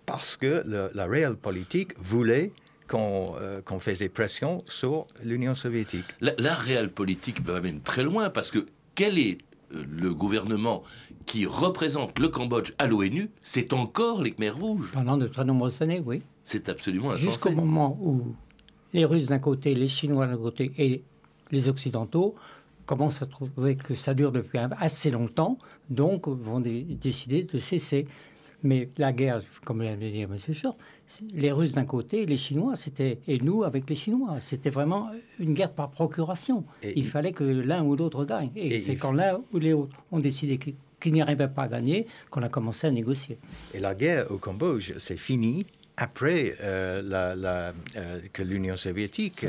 parce 0.06 0.38
que 0.38 0.64
la 0.94 1.06
réelle 1.06 1.36
politique 1.36 1.92
voulait 1.98 2.52
euh, 2.94 3.62
qu'on 3.62 3.80
faisait 3.80 4.10
pression 4.10 4.60
sur 4.68 5.08
l'Union 5.24 5.56
soviétique. 5.56 6.06
La, 6.22 6.54
réelle 6.54 6.92
politique 6.92 7.44
va 7.44 7.60
même 7.60 7.82
très 7.82 8.04
loin 8.04 8.30
parce 8.30 8.52
que 8.52 8.66
quel 8.96 9.18
est 9.18 9.40
euh, 9.74 9.84
le 9.90 10.14
gouvernement 10.14 10.84
qui 11.26 11.46
représente 11.46 12.18
le 12.20 12.30
Cambodge 12.30 12.72
à 12.78 12.88
l'ONU? 12.88 13.30
C'est 13.44 13.74
encore 13.74 14.22
les 14.22 14.32
Khmers 14.32 14.58
rouges. 14.58 14.92
Pendant 14.94 15.18
de 15.18 15.28
très 15.28 15.44
nombreuses 15.44 15.82
années, 15.82 16.02
oui. 16.06 16.22
C'est 16.44 16.70
absolument 16.70 17.10
insensé. 17.10 17.26
Jusqu'au 17.26 17.52
moment 17.52 17.98
où 18.02 18.36
les 18.94 19.06
Russes 19.06 19.28
d'un 19.28 19.40
côté, 19.40 19.76
les 19.76 19.88
Chinois 19.88 20.28
d'un 20.28 20.38
côté 20.38 20.72
et 20.78 21.04
les 21.52 21.70
Occidentaux 21.70 22.36
commencent 22.86 23.22
à 23.22 23.26
trouver 23.26 23.76
que 23.76 23.94
ça 23.94 24.14
dure 24.14 24.32
depuis 24.32 24.60
assez 24.80 25.12
longtemps, 25.12 25.58
donc 25.90 26.28
vont 26.28 26.62
décider 26.62 27.44
de 27.44 27.58
cesser. 27.58 28.08
Mais 28.64 28.90
la 28.98 29.14
guerre, 29.14 29.44
comme 29.66 29.82
l'a 29.82 29.96
dit 29.96 30.22
M. 30.22 30.36
Short, 30.54 30.78
les 31.34 31.52
Russes 31.52 31.74
d'un 31.74 31.86
côté, 31.86 32.26
les 32.26 32.38
Chinois, 32.38 32.76
c'était 32.76 33.20
et 33.28 33.40
nous 33.40 33.64
avec 33.64 33.90
les 33.90 33.96
Chinois, 33.96 34.40
c'était 34.40 34.70
vraiment 34.70 35.10
une 35.40 35.54
guerre 35.54 35.72
par 35.72 35.90
procuration. 35.90 36.66
il 36.84 37.08
fallait 37.08 37.32
que 37.32 37.44
l'un 37.44 37.84
ou 37.84 37.96
l'autre 37.96 38.26
gagne. 38.26 38.52
Et, 38.56 38.82
c'est 38.82 38.96
quand 38.96 39.12
l'un 39.12 39.42
ou 39.54 39.60
les 39.60 39.74
autres 39.74 39.96
ont 40.12 40.20
décidé 40.20 40.58
qu'ils 40.58 41.14
n'y 41.14 41.22
arrivaient 41.22 41.48
pas 41.48 41.64
à 41.64 41.68
gagner 41.68 42.08
qu'on 42.30 42.44
a 42.44 42.50
commencé 42.50 42.88
à 42.88 42.92
négocier. 42.92 43.38
Et 43.74 43.80
la 43.80 43.96
guerre 43.96 44.32
au 44.32 44.38
Cambodge, 44.38 44.94
c'est 44.98 45.18
fini 45.18 45.66
après 45.98 46.56
euh, 46.62 47.02
la, 47.02 47.74
euh, 47.96 48.22
que 48.32 48.44
l'Union 48.44 48.78
soviétique 48.78 49.46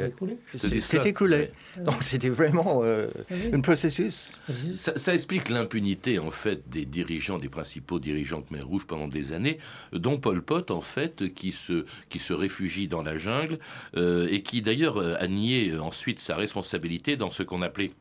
s'est 0.56 1.00
écroulée. 1.04 1.50
Donc 1.84 2.02
c'était 2.02 2.30
vraiment 2.30 2.80
euh, 2.82 3.08
un 3.52 3.60
processus. 3.60 4.32
Ça, 4.74 5.14
explique 5.14 5.50
l'impunité 5.50 6.18
en 6.18 6.30
fait 6.30 6.68
des 6.68 6.86
dirigeants, 6.86 7.38
des 7.38 7.50
principaux 7.50 7.98
dirigeants 7.98 8.40
Khmer 8.40 8.62
Rouge 8.62 8.86
pendant 8.86 9.08
des 9.08 9.34
années, 9.34 9.58
dont 9.92 10.18
Pol 10.18 10.42
Pot 10.42 10.70
en 10.70 10.80
fait 10.80 11.34
qui 11.34 11.52
se 11.52 11.84
qui 12.08 12.18
se 12.18 12.32
réfugie 12.32 12.88
dans 12.88 13.02
la 13.02 13.18
jungle 13.18 13.58
et 13.96 14.42
qui 14.42 14.62
d'ailleurs 14.62 14.98
a 14.98 15.26
nié 15.26 15.76
ensuite 15.76 16.20
sa 16.20 16.34
responsabilité 16.34 17.16
dans 17.16 17.30
ce 17.30 17.42
qu'on 17.42 17.60
appelait 17.60 17.92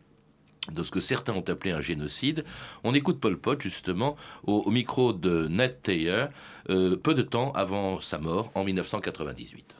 de 0.71 0.83
ce 0.83 0.91
que 0.91 0.99
certains 0.99 1.33
ont 1.33 1.43
appelé 1.47 1.71
un 1.71 1.81
génocide. 1.81 2.43
On 2.83 2.93
écoute 2.93 3.19
Pol 3.19 3.37
Pot 3.37 3.61
justement 3.61 4.15
au, 4.43 4.69
micro 4.69 5.13
de 5.13 5.47
Ned 5.47 5.81
Taylor, 5.81 6.29
euh, 6.69 6.95
peu 6.95 7.13
de 7.13 7.21
temps 7.21 7.51
avant 7.53 8.01
sa 8.01 8.17
mort 8.17 8.51
en 8.55 8.63
1998. 8.63 9.75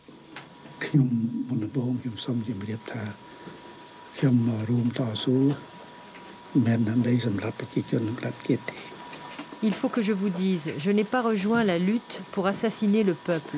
Il 9.63 9.73
faut 9.73 9.89
que 9.89 10.01
je 10.01 10.13
vous 10.13 10.29
dise, 10.29 10.71
je 10.79 10.91
n'ai 10.91 11.03
pas 11.03 11.21
rejoint 11.21 11.63
la 11.63 11.79
lutte 11.79 12.21
pour 12.31 12.47
assassiner 12.47 13.03
le 13.03 13.13
peuple. 13.13 13.57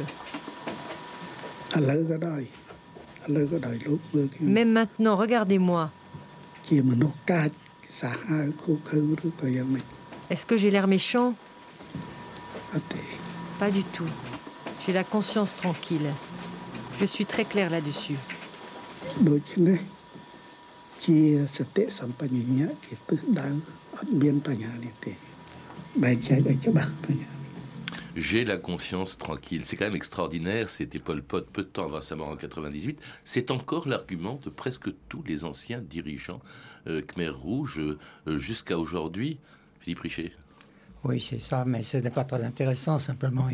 Même 4.39 4.71
maintenant, 4.71 5.15
regardez-moi. 5.15 5.91
Est-ce 10.29 10.45
que 10.45 10.57
j'ai 10.57 10.71
l'air 10.71 10.87
méchant? 10.87 11.33
Pas 13.59 13.71
du 13.71 13.83
tout. 13.83 14.07
J'ai 14.85 14.93
la 14.93 15.03
conscience 15.03 15.55
tranquille. 15.55 16.07
Je 16.99 17.05
suis 17.05 17.25
très 17.25 17.45
clair 17.45 17.69
là-dessus. 17.69 18.15
J'ai 28.15 28.43
la 28.43 28.57
conscience 28.57 29.17
tranquille. 29.17 29.63
C'est 29.65 29.75
quand 29.75 29.85
même 29.85 29.95
extraordinaire. 29.95 30.69
C'était 30.69 30.99
Pol 30.99 31.21
Pot 31.21 31.47
peu 31.51 31.63
de 31.63 31.67
temps 31.67 31.85
avant 31.85 32.01
sa 32.01 32.15
mort 32.15 32.29
en 32.29 32.35
98. 32.35 32.99
C'est 33.25 33.51
encore 33.51 33.87
l'argument 33.87 34.39
de 34.43 34.49
presque 34.49 34.89
tous 35.07 35.23
les 35.23 35.45
anciens 35.45 35.79
dirigeants 35.79 36.41
euh, 36.87 37.01
Khmer 37.01 37.29
Rouge 37.29 37.79
euh, 37.79 38.39
jusqu'à 38.39 38.77
aujourd'hui. 38.77 39.37
Philippe 39.79 39.99
Richer. 39.99 40.33
Oui, 41.05 41.21
c'est 41.21 41.39
ça, 41.39 41.63
mais 41.65 41.81
ce 41.81 41.97
n'est 41.97 42.09
pas 42.09 42.25
très 42.25 42.43
intéressant. 42.43 42.97
Simplement, 42.97 43.47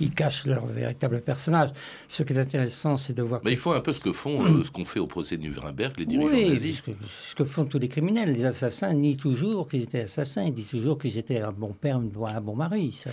ils, 0.00 0.10
cachent 0.10 0.46
leur 0.46 0.66
véritable 0.66 1.20
personnage. 1.20 1.70
Ce 2.08 2.24
qui 2.24 2.32
est 2.32 2.38
intéressant, 2.38 2.96
c'est 2.96 3.14
de 3.14 3.22
voir. 3.22 3.40
Mais 3.44 3.52
il 3.52 3.58
faut 3.58 3.72
un 3.72 3.80
peu 3.80 3.92
ce 3.92 4.02
que 4.02 4.12
font, 4.12 4.44
euh, 4.44 4.64
ce 4.64 4.72
qu'on 4.72 4.84
fait 4.84 4.98
au 4.98 5.06
procès 5.06 5.36
de 5.36 5.42
Nuremberg, 5.42 5.94
les 5.98 6.06
dirigeants 6.06 6.34
oui, 6.34 6.50
nazis. 6.50 6.82
Ce 7.08 7.34
que, 7.36 7.44
font 7.44 7.64
tous 7.64 7.78
les 7.78 7.86
criminels, 7.86 8.32
les 8.32 8.44
assassins 8.44 8.92
nient 8.92 9.16
toujours 9.16 9.68
qu'ils 9.68 9.82
étaient 9.82 10.02
assassins. 10.02 10.42
Ils 10.42 10.54
disent 10.54 10.68
toujours 10.68 10.98
qu'ils 10.98 11.16
étaient 11.16 11.40
un 11.40 11.52
bon 11.52 11.72
père, 11.72 11.98
un 11.98 12.40
bon 12.40 12.56
mari. 12.56 12.92
Ça, 12.92 13.10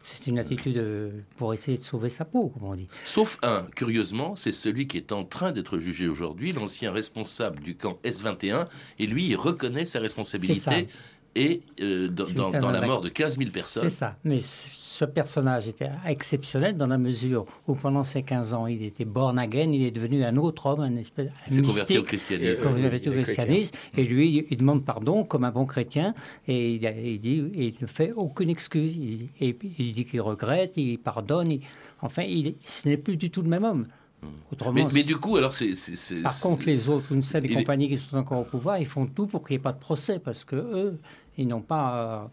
c'est 0.00 0.26
une 0.26 0.38
attitude 0.38 0.82
pour 1.36 1.52
essayer 1.52 1.78
de 1.78 1.82
sauver 1.82 2.08
sa 2.08 2.24
peau, 2.24 2.48
comme 2.48 2.64
on 2.64 2.74
dit. 2.74 2.88
Sauf 3.04 3.38
un, 3.42 3.66
curieusement, 3.74 4.36
c'est 4.36 4.52
celui 4.52 4.86
qui 4.86 4.96
est 4.96 5.12
en 5.12 5.24
train 5.24 5.52
d'être 5.52 5.78
jugé 5.78 6.08
aujourd'hui, 6.08 6.52
l'ancien 6.52 6.92
responsable 6.92 7.60
du 7.60 7.76
camp 7.76 7.98
S-21, 8.04 8.66
et 8.98 9.06
lui, 9.06 9.28
il 9.28 9.36
reconnaît 9.36 9.86
sa 9.86 10.00
responsabilité 10.00 10.88
et 11.36 11.62
euh, 11.80 12.08
dans, 12.08 12.70
la 12.70 12.80
mort 12.86 13.00
de 13.00 13.08
15 13.08 13.38
000 13.38 13.50
personnes. 13.50 13.84
C'est 13.84 13.90
ça. 13.90 14.16
Mais 14.24 14.38
ce 14.40 15.04
personnage 15.04 15.68
était 15.68 15.90
exceptionnel 16.06 16.76
dans 16.76 16.88
la 16.88 16.98
mesure 16.98 17.46
où 17.68 17.74
pendant 17.74 18.02
ces 18.02 18.22
15 18.22 18.54
ans, 18.54 18.66
il 18.66 18.84
était 18.84 19.04
born 19.04 19.38
again, 19.38 19.70
il 19.72 19.82
est 19.84 19.92
devenu 19.92 20.24
un 20.24 20.36
autre 20.36 20.66
homme, 20.66 20.80
un 20.80 20.96
espèce 20.96 21.28
un 21.28 21.54
Il 21.54 21.62
converti 21.62 21.98
au 21.98 22.02
christianisme. 22.02 22.62
converti 22.62 23.08
au 23.08 23.12
christianisme. 23.12 23.76
Et 23.96 24.04
lui, 24.04 24.46
il 24.50 24.56
demande 24.56 24.84
pardon 24.84 25.24
comme 25.24 25.44
un 25.44 25.52
bon 25.52 25.66
chrétien 25.66 26.14
et 26.48 26.74
il, 26.74 27.20
dit, 27.20 27.44
il 27.54 27.74
ne 27.80 27.86
fait 27.86 28.12
aucune 28.14 28.50
excuse. 28.50 28.96
Il, 28.96 29.28
et 29.40 29.56
il 29.78 29.92
dit 29.92 30.04
qu'il 30.04 30.22
regrette, 30.22 30.72
il 30.76 30.98
pardonne. 30.98 31.58
enfin, 32.02 32.22
il, 32.22 32.56
ce 32.60 32.88
n'est 32.88 32.96
plus 32.96 33.16
du 33.16 33.30
tout 33.30 33.42
le 33.42 33.48
même 33.48 33.64
homme. 33.64 33.86
Autrement, 34.52 34.86
mais, 34.92 35.02
du 35.02 35.16
coup, 35.16 35.36
alors 35.36 35.54
c'est. 35.54 35.74
Par 36.22 36.38
contre, 36.40 36.66
les 36.66 36.88
autres, 36.88 37.12
une 37.12 37.22
seule 37.22 37.42
des 37.42 37.54
compagnies 37.54 37.88
qui 37.88 37.96
sont 37.96 38.16
encore 38.16 38.40
au 38.40 38.44
pouvoir, 38.44 38.78
ils 38.78 38.86
font 38.86 39.06
tout 39.06 39.26
pour 39.26 39.42
qu'il 39.42 39.54
n'y 39.54 39.60
ait 39.60 39.62
pas 39.62 39.72
de 39.72 39.78
procès 39.78 40.18
parce 40.18 40.44
que 40.44 40.56
eux, 40.56 40.98
ils 41.38 41.48
n'ont 41.48 41.60
pas. 41.60 42.30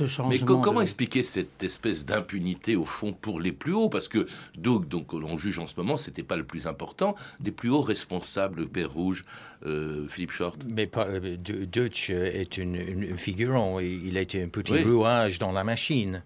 Euh, 0.00 0.06
mais 0.28 0.38
comment 0.38 0.80
expliquer 0.80 1.22
cette 1.22 1.62
espèce 1.62 2.04
d'impunité 2.04 2.76
au 2.76 2.84
fond 2.84 3.12
pour 3.12 3.40
les 3.40 3.52
plus 3.52 3.72
hauts? 3.72 3.88
Parce 3.88 4.08
que 4.08 4.26
donc, 4.56 4.88
donc 4.88 5.12
l'on 5.12 5.36
juge 5.36 5.58
en 5.58 5.66
ce 5.66 5.74
moment, 5.76 5.96
c'était 5.96 6.22
pas 6.22 6.36
le 6.36 6.44
plus 6.44 6.66
important, 6.66 7.14
des 7.40 7.50
plus 7.50 7.70
hauts 7.70 7.82
responsables, 7.82 8.60
le 8.60 8.66
Père 8.66 8.92
Rouge, 8.92 9.24
euh, 9.64 10.06
Philippe 10.08 10.32
Short. 10.32 10.60
Mais 10.70 10.86
pas, 10.86 11.06
euh, 11.06 11.36
Deutsch 11.36 12.10
est 12.10 12.58
une, 12.58 12.76
une, 12.76 13.16
figurant, 13.16 13.80
il 13.80 14.16
a 14.18 14.20
été 14.20 14.42
un 14.42 14.48
petit 14.48 14.82
rouage 14.82 15.38
dans 15.38 15.52
la 15.52 15.64
machine. 15.64 16.22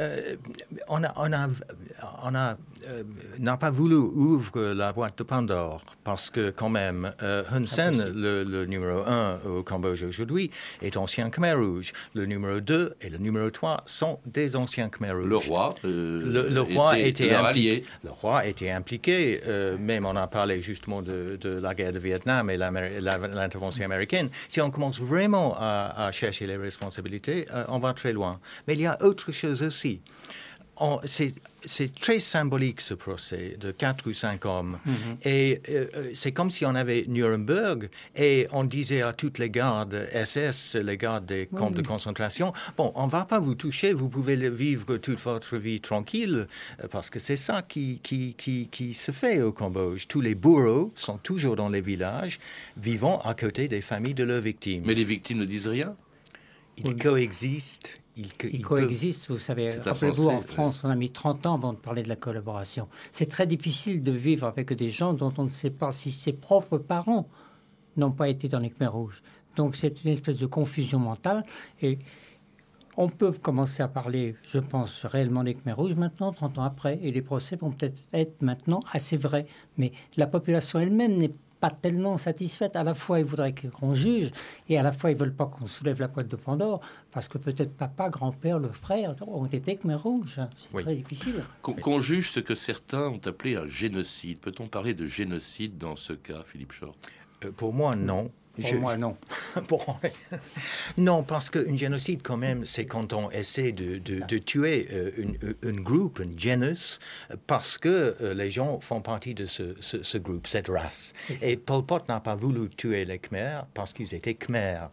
Euh, 0.00 0.36
on 0.88 1.04
a, 1.04 1.12
on 1.16 1.32
a, 1.32 1.48
on 2.22 2.34
a 2.34 2.56
n'a 3.38 3.56
pas 3.56 3.70
voulu 3.70 3.94
ouvrir 3.94 4.74
la 4.74 4.92
boîte 4.92 5.18
de 5.18 5.22
Pandore 5.22 5.84
parce 6.02 6.30
que 6.30 6.50
quand 6.50 6.68
même 6.68 7.12
Hun 7.20 7.64
Sen, 7.64 8.12
le, 8.12 8.42
le, 8.42 8.64
numéro 8.64 9.02
1 9.06 9.40
au 9.46 9.62
Cambodge 9.62 10.02
aujourd'hui, 10.02 10.50
est 10.80 10.96
ancien 10.96 11.30
Khmer 11.30 11.52
Rouge. 11.54 11.92
Le 12.14 12.26
numéro 12.26 12.58
2 12.58 12.81
et 13.00 13.10
le 13.10 13.18
numéro 13.18 13.50
3 13.50 13.82
sont 13.86 14.18
des 14.26 14.56
anciens 14.56 14.88
Khmer 14.88 15.12
Rouge. 15.12 15.26
Le 15.26 15.36
roi, 15.36 15.74
euh, 15.84 16.48
le, 16.50 16.60
roi 16.60 16.98
était, 16.98 17.34
impliqué. 17.34 17.84
Le 18.04 18.10
roi 18.10 18.46
était 18.46 18.70
impliqué. 18.70 19.40
Euh, 19.46 19.76
même 19.78 20.04
on 20.04 20.16
a 20.16 20.26
parlé 20.26 20.60
justement 20.60 21.02
de, 21.02 21.38
la 21.42 21.74
guerre 21.74 21.92
de 21.92 21.98
Vietnam 21.98 22.50
et 22.50 22.56
l'intervention 22.56 23.84
américaine. 23.84 24.28
Si 24.48 24.60
on 24.60 24.70
commence 24.70 25.00
vraiment 25.00 25.56
à, 25.58 26.10
chercher 26.12 26.46
les 26.46 26.56
responsabilités, 26.56 27.46
euh, 27.52 27.64
on 27.68 27.78
va 27.78 27.94
très 27.94 28.12
loin. 28.12 28.40
Mais 28.66 28.74
il 28.74 28.80
y 28.80 28.86
a 28.86 28.96
autre 29.02 29.32
chose 29.32 29.62
aussi 29.62 30.00
c'est 31.04 31.94
très 31.94 32.18
symbolique 32.18 32.80
ce 32.80 32.94
procès 32.94 33.56
de 33.60 33.70
quatre 33.70 34.08
ou 34.08 34.12
cinq 34.12 34.44
hommes. 34.44 34.78
Mhm. 34.84 34.94
Et 35.24 35.60
euh, 35.68 35.86
euh, 35.94 36.10
c'est 36.14 36.32
comme 36.32 36.50
si 36.50 36.64
on 36.66 36.74
avait 36.74 37.04
Nuremberg 37.08 37.88
et 38.16 38.46
on 38.52 38.64
disait 38.64 39.02
à 39.02 39.12
toutes 39.12 39.38
les 39.38 39.50
gardes 39.50 40.08
SS, 40.12 40.76
les 40.76 40.96
gardes 40.96 41.26
des 41.26 41.46
camps 41.46 41.70
de 41.70 41.82
concentration, 41.82 42.52
bon, 42.76 42.92
on 42.94 43.06
va 43.06 43.24
pas 43.24 43.38
vous 43.38 43.54
toucher, 43.54 43.92
vous 43.92 44.08
pouvez 44.08 44.36
vivre 44.50 44.96
toute 44.96 45.20
votre 45.20 45.56
vie 45.56 45.80
tranquille, 45.80 46.46
euh, 46.82 46.88
parce 46.88 47.10
que 47.10 47.18
c'est 47.18 47.36
ça 47.36 47.62
qui, 47.62 48.00
qui, 48.02 48.34
qui, 48.36 48.68
qui, 48.70 48.94
se 48.94 49.12
fait 49.12 49.40
au 49.40 49.52
Cambodge. 49.52 50.06
Tous 50.08 50.20
les 50.20 50.34
bourreaux 50.34 50.90
sont 50.96 51.18
toujours 51.18 51.56
dans 51.56 51.68
les 51.68 51.80
villages, 51.80 52.38
vivant 52.76 53.20
à 53.20 53.34
côté 53.34 53.68
des 53.68 53.80
familles 53.80 54.14
de 54.14 54.24
leurs 54.24 54.42
victimes. 54.42 54.82
Mais 54.86 54.94
les 54.94 55.04
victimes 55.04 55.38
ne 55.38 55.44
disent 55.44 55.68
rien? 55.68 55.94
Ils 56.78 56.96
coexistent 56.96 58.01
il, 58.16 58.62
coexiste, 58.62 59.28
vous 59.30 59.38
savez. 59.38 59.78
Rappelez-vous, 59.78 60.28
en 60.28 60.42
France, 60.42 60.82
on 60.84 60.90
a 60.90 60.94
mis 60.94 61.10
30 61.10 61.46
ans 61.46 61.54
avant 61.54 61.72
de 61.72 61.78
parler 61.78 62.02
de 62.02 62.08
la 62.08 62.16
collaboration. 62.16 62.88
C'est 63.10 63.26
très 63.26 63.46
difficile 63.46 64.02
de 64.02 64.12
vivre 64.12 64.46
avec 64.46 64.72
des 64.72 64.90
gens 64.90 65.14
dont 65.14 65.32
on 65.38 65.44
ne 65.44 65.50
sait 65.50 65.70
pas 65.70 65.92
si 65.92 66.12
ses 66.12 66.34
propres 66.34 66.78
parents 66.78 67.26
n'ont 67.96 68.12
pas 68.12 68.28
été 68.28 68.48
dans 68.48 68.58
les 68.58 68.70
Khmer 68.70 68.88
rouges. 68.88 69.22
Donc 69.56 69.76
c'est 69.76 70.04
une 70.04 70.10
espèce 70.10 70.36
de 70.36 70.46
confusion 70.46 70.98
mentale. 70.98 71.44
Et 71.80 71.98
on 72.98 73.08
peut 73.08 73.32
commencer 73.32 73.82
à 73.82 73.88
parler, 73.88 74.36
je 74.42 74.58
pense, 74.58 75.06
réellement 75.06 75.44
des 75.44 75.54
Khmer 75.54 75.72
rouges 75.72 75.94
maintenant, 75.94 76.32
30 76.32 76.58
ans 76.58 76.64
après. 76.64 76.98
Et 77.02 77.12
les 77.12 77.22
procès 77.22 77.56
vont 77.56 77.70
peut-être 77.70 78.02
être 78.12 78.42
maintenant 78.42 78.80
assez 78.92 79.16
vrais. 79.16 79.46
Mais 79.78 79.92
la 80.18 80.26
population 80.26 80.78
elle-même 80.78 81.16
n'est 81.16 81.32
pas 81.62 81.70
tellement 81.70 82.18
satisfaite. 82.18 82.74
À 82.74 82.82
la 82.82 82.92
fois, 82.92 83.20
ils 83.20 83.24
voudraient 83.24 83.54
qu'on 83.54 83.94
juge, 83.94 84.32
et 84.68 84.76
à 84.78 84.82
la 84.82 84.90
fois, 84.90 85.12
ils 85.12 85.16
veulent 85.16 85.32
pas 85.32 85.46
qu'on 85.46 85.66
soulève 85.66 86.00
la 86.00 86.08
boîte 86.08 86.26
de 86.26 86.34
Pandore, 86.34 86.80
parce 87.12 87.28
que 87.28 87.38
peut-être 87.38 87.72
papa, 87.72 88.10
grand-père, 88.10 88.58
le 88.58 88.72
frère 88.72 89.14
ont 89.28 89.46
été 89.46 89.76
Khmer 89.76 89.94
rouges. 89.94 90.40
C'est 90.56 90.82
très 90.82 90.96
difficile. 90.96 91.44
Qu'on 91.62 92.00
juge 92.00 92.32
ce 92.32 92.40
que 92.40 92.56
certains 92.56 93.06
ont 93.08 93.20
appelé 93.24 93.54
un 93.54 93.68
génocide. 93.68 94.40
Peut-on 94.40 94.66
parler 94.66 94.92
de 94.92 95.06
génocide 95.06 95.78
dans 95.78 95.94
ce 95.94 96.14
cas, 96.14 96.42
Philippe 96.48 96.72
Short? 96.72 96.98
Euh, 97.44 97.52
Pour 97.52 97.72
moi, 97.72 97.94
non. 97.94 98.32
Pour 98.60 98.80
moi, 98.80 98.96
non. 98.96 99.16
non, 100.98 101.22
parce 101.22 101.48
qu'un 101.48 101.76
génocide, 101.76 102.20
quand 102.22 102.36
même, 102.36 102.66
c'est 102.66 102.84
quand 102.84 103.12
on 103.14 103.30
essaie 103.30 103.72
de, 103.72 103.98
de, 103.98 104.38
tuer 104.38 104.88
euh, 104.92 105.10
une, 105.62 105.80
groupe, 105.80 106.20
une 106.20 106.38
genus, 106.38 107.00
parce 107.46 107.78
que 107.78 108.14
euh, 108.20 108.34
les 108.34 108.50
gens 108.50 108.78
font 108.80 109.00
partie 109.00 109.34
de 109.34 109.46
ce, 109.46 109.74
ce, 109.80 110.18
groupe, 110.18 110.46
cette 110.46 110.68
race. 110.68 111.14
Et 111.40 111.56
Pol 111.56 111.84
Pot 111.84 112.06
n'a 112.08 112.20
pas 112.20 112.34
voulu 112.34 112.68
tuer 112.68 113.04
les 113.06 113.18
Khmers 113.18 113.66
parce 113.72 113.92
qu'ils 113.92 114.14
étaient 114.14 114.34
Khmers. 114.34 114.90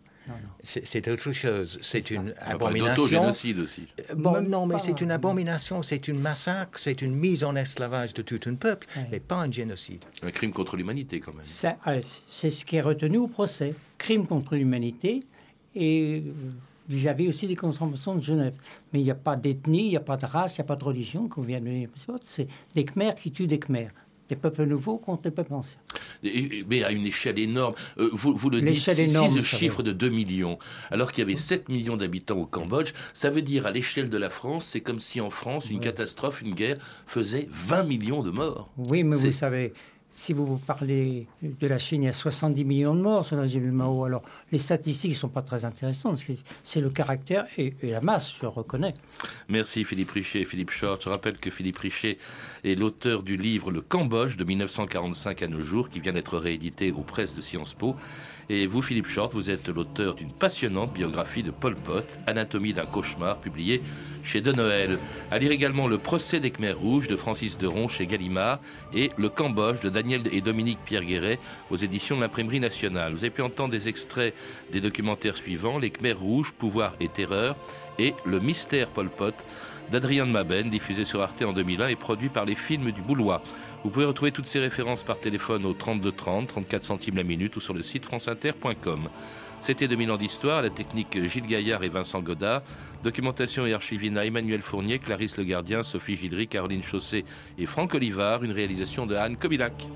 C'est 0.63 1.07
autre 1.07 1.31
chose. 1.31 1.79
C'est 1.81 2.11
une 2.11 2.33
abomination. 2.41 3.29
aussi. 3.29 3.53
Euh, 3.53 4.15
bon, 4.15 4.41
non, 4.41 4.65
mais 4.65 4.79
c'est 4.79 5.01
une 5.01 5.11
abomination, 5.11 5.83
c'est 5.83 6.07
une 6.07 6.19
massacre, 6.19 6.79
c'est 6.79 7.01
une 7.01 7.15
mise 7.15 7.43
en 7.43 7.55
esclavage 7.55 8.13
de 8.13 8.21
tout 8.21 8.39
un 8.45 8.55
peuple, 8.55 8.87
mais 9.11 9.19
pas 9.19 9.35
un 9.35 9.51
génocide. 9.51 10.03
Un 10.23 10.31
crime 10.31 10.51
contre 10.51 10.77
l'humanité, 10.77 11.19
quand 11.19 11.33
même. 11.33 11.45
C'est 11.45 12.49
ce 12.49 12.65
qui 12.65 12.75
est 12.75 12.81
retenu 12.81 13.17
au 13.17 13.27
procès. 13.27 13.73
Crime 13.97 14.27
contre 14.27 14.55
l'humanité 14.55 15.19
et 15.75 16.23
vis-à-vis 16.89 17.29
aussi 17.29 17.47
des 17.47 17.55
conventions 17.55 18.15
de 18.15 18.21
Genève. 18.21 18.55
Mais 18.91 18.99
il 18.99 19.03
n'y 19.03 19.11
a 19.11 19.15
pas 19.15 19.35
d'ethnie, 19.35 19.85
il 19.85 19.89
n'y 19.89 19.97
a 19.97 20.01
pas 20.01 20.17
de 20.17 20.25
race, 20.25 20.57
il 20.57 20.61
n'y 20.61 20.65
a 20.65 20.67
pas 20.67 20.75
de 20.75 20.83
religion, 20.83 21.27
qu'on 21.29 21.41
vient 21.41 21.61
de 21.61 21.87
C'est 22.23 22.47
des 22.75 22.83
Khmers 22.83 23.15
qui 23.15 23.31
tuent 23.31 23.47
des 23.47 23.59
Khmers 23.59 23.91
des 24.29 24.35
peuples 24.35 24.65
nouveaux 24.65 24.97
contre 24.97 25.23
les 25.25 25.31
peuples 25.31 25.53
anciens. 25.53 25.79
mais 26.23 26.83
à 26.83 26.91
une 26.91 27.05
échelle 27.05 27.39
énorme. 27.39 27.73
Euh, 27.97 28.09
vous, 28.13 28.35
vous, 28.35 28.49
le 28.49 28.61
dites, 28.61 28.77
si, 28.77 29.07
le 29.07 29.41
chiffre 29.41 29.83
de 29.83 29.91
2 29.91 30.09
millions, 30.09 30.59
alors 30.91 31.11
qu'il 31.11 31.23
y 31.23 31.27
avait 31.27 31.35
7 31.35 31.67
millions 31.67 31.97
d'habitants 31.97 32.37
au 32.37 32.45
Cambodge, 32.45 32.93
ça 33.13 33.31
veut 33.31 33.41
dire 33.41 33.65
à 33.65 33.71
l'échelle 33.71 34.09
de 34.09 34.17
la 34.17 34.29
France, 34.29 34.67
c'est 34.67 34.81
comme 34.81 34.99
si 34.99 35.19
en 35.19 35.31
France, 35.31 35.69
une 35.69 35.79
catastrophe, 35.79 36.41
une 36.41 36.53
guerre, 36.53 36.77
faisait 37.07 37.49
20 37.51 37.83
millions 37.83 38.23
de 38.23 38.29
morts. 38.29 38.71
Oui, 38.77 39.03
mais 39.03 39.17
vous 39.17 39.31
savez, 39.31 39.73
si 40.11 40.33
vous 40.33 40.57
parlez 40.57 41.27
de 41.41 41.67
la 41.67 41.77
Chine, 41.77 42.03
il 42.03 42.05
y 42.07 42.09
a 42.09 42.13
70 42.13 42.65
millions 42.65 42.95
de 42.95 43.01
morts 43.01 43.25
sur 43.25 43.35
le 43.35 43.43
régime 43.43 43.65
de 43.65 43.71
Mao. 43.71 44.05
Alors, 44.05 44.23
les 44.51 44.57
statistiques 44.57 45.11
ne 45.11 45.15
sont 45.15 45.29
pas 45.29 45.41
très 45.41 45.65
intéressantes. 45.65 46.23
C'est 46.63 46.81
le 46.81 46.89
caractère 46.89 47.45
et, 47.57 47.73
la 47.83 48.01
masse, 48.01 48.33
je 48.41 48.45
reconnais. 48.47 48.93
Merci 49.47 49.85
Philippe 49.85 50.11
Richet 50.11 50.41
et 50.41 50.45
Philippe 50.45 50.71
Short. 50.71 51.03
Je 51.03 51.09
rappelle 51.09 51.37
que 51.37 51.51
Philippe 51.51 51.77
Richet 51.77 52.17
est 52.63 52.75
l'auteur 52.75 53.23
du 53.23 53.37
livre 53.37 53.71
Le 53.71 53.81
Cambodge 53.81 54.35
de 54.35 54.43
1945 54.43 55.43
à 55.43 55.47
nos 55.47 55.61
jours, 55.61 55.89
qui 55.89 55.99
vient 55.99 56.13
d'être 56.13 56.37
réédité 56.37 56.91
aux 56.91 57.03
presses 57.03 57.35
de 57.35 57.41
Sciences 57.41 57.75
Po. 57.75 57.95
Et 58.51 58.65
vous, 58.65 58.81
Philippe 58.81 59.05
Short, 59.05 59.31
vous 59.33 59.51
êtes 59.51 59.67
l'auteur 59.67 60.15
d'une 60.15 60.31
passionnante 60.31 60.91
biographie 60.91 61.43
de 61.43 61.51
Pol 61.51 61.75
Pot, 61.75 62.05
Anatomie 62.25 62.73
d'un 62.73 62.87
cauchemar, 62.87 63.37
publiée 63.37 63.83
chez 64.23 64.41
De 64.41 64.51
Noël. 64.51 64.97
À 65.29 65.37
lire 65.37 65.51
également 65.51 65.87
Le 65.87 65.99
procès 65.99 66.39
des 66.39 66.49
Khmers 66.49 66.79
rouges 66.79 67.07
de 67.07 67.15
Francis 67.15 67.59
Deron 67.59 67.87
chez 67.87 68.07
Gallimard 68.07 68.59
et 68.91 69.11
Le 69.17 69.29
Cambodge 69.29 69.81
de 69.81 69.89
Daniel 70.01 70.21
et 70.31 70.39
Dominique 70.39 70.79
Pierre-Guéret 70.85 71.39
aux 71.69 71.75
éditions 71.75 72.15
de 72.15 72.21
l'Imprimerie 72.21 72.61
nationale. 72.61 73.11
Vous 73.11 73.19
avez 73.19 73.31
pu 73.31 73.41
entendre 73.41 73.71
des 73.71 73.89
extraits 73.89 74.33
des 74.71 74.79
documentaires 74.79 75.35
suivants 75.35 75.77
Les 75.77 75.89
Khmers 75.89 76.17
rouges, 76.17 76.53
pouvoir 76.53 76.95
et 77.01 77.09
terreur 77.09 77.57
et 77.97 78.13
Le 78.23 78.39
mystère 78.39 78.87
Pol 78.91 79.09
Pot 79.09 79.35
d'Adrien 79.91 80.25
de 80.25 80.31
Maben, 80.31 80.69
diffusé 80.69 81.03
sur 81.03 81.21
Arte 81.21 81.41
en 81.41 81.51
2001 81.51 81.89
et 81.89 81.97
produit 81.97 82.29
par 82.29 82.45
les 82.45 82.55
films 82.55 82.93
du 82.93 83.01
Boulois. 83.01 83.41
Vous 83.83 83.89
pouvez 83.89 84.05
retrouver 84.05 84.31
toutes 84.31 84.45
ces 84.45 84.59
références 84.59 85.03
par 85.03 85.19
téléphone 85.19 85.65
au 85.65 85.73
32 85.73 86.13
30, 86.13 86.47
34 86.47 86.83
centimes 86.85 87.17
la 87.17 87.23
minute 87.23 87.57
ou 87.57 87.59
sur 87.59 87.73
le 87.73 87.83
site 87.83 88.05
franceinter.com. 88.05 89.09
C'était 89.61 89.87
2000 89.87 90.11
ans 90.11 90.17
d'histoire, 90.17 90.61
la 90.61 90.69
technique 90.69 91.21
Gilles 91.27 91.45
Gaillard 91.45 91.83
et 91.83 91.89
Vincent 91.89 92.21
Godard, 92.21 92.61
documentation 93.03 93.65
et 93.65 93.73
archivina 93.73 94.25
Emmanuel 94.25 94.61
Fournier, 94.61 94.99
Clarisse 94.99 95.37
Le 95.37 95.43
Gardien, 95.43 95.83
Sophie 95.83 96.15
Gildry, 96.15 96.47
Caroline 96.47 96.81
Chausset 96.81 97.25
et 97.57 97.65
Franck 97.65 97.93
Olivard, 97.93 98.43
une 98.43 98.51
réalisation 98.51 99.05
de 99.05 99.15
Anne 99.15 99.37
Kobilac. 99.37 99.87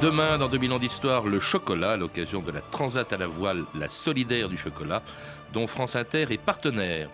Demain, 0.00 0.36
dans 0.36 0.48
2000 0.48 0.72
ans 0.72 0.78
d'histoire, 0.78 1.24
le 1.24 1.40
chocolat, 1.40 1.92
à 1.92 1.96
l'occasion 1.96 2.42
de 2.42 2.52
la 2.52 2.60
Transat 2.60 3.10
à 3.10 3.16
la 3.16 3.26
voile, 3.26 3.64
la 3.74 3.88
solidaire 3.88 4.50
du 4.50 4.58
chocolat, 4.58 5.02
dont 5.54 5.66
France 5.66 5.96
Inter 5.96 6.26
est 6.30 6.40
partenaire. 6.40 7.08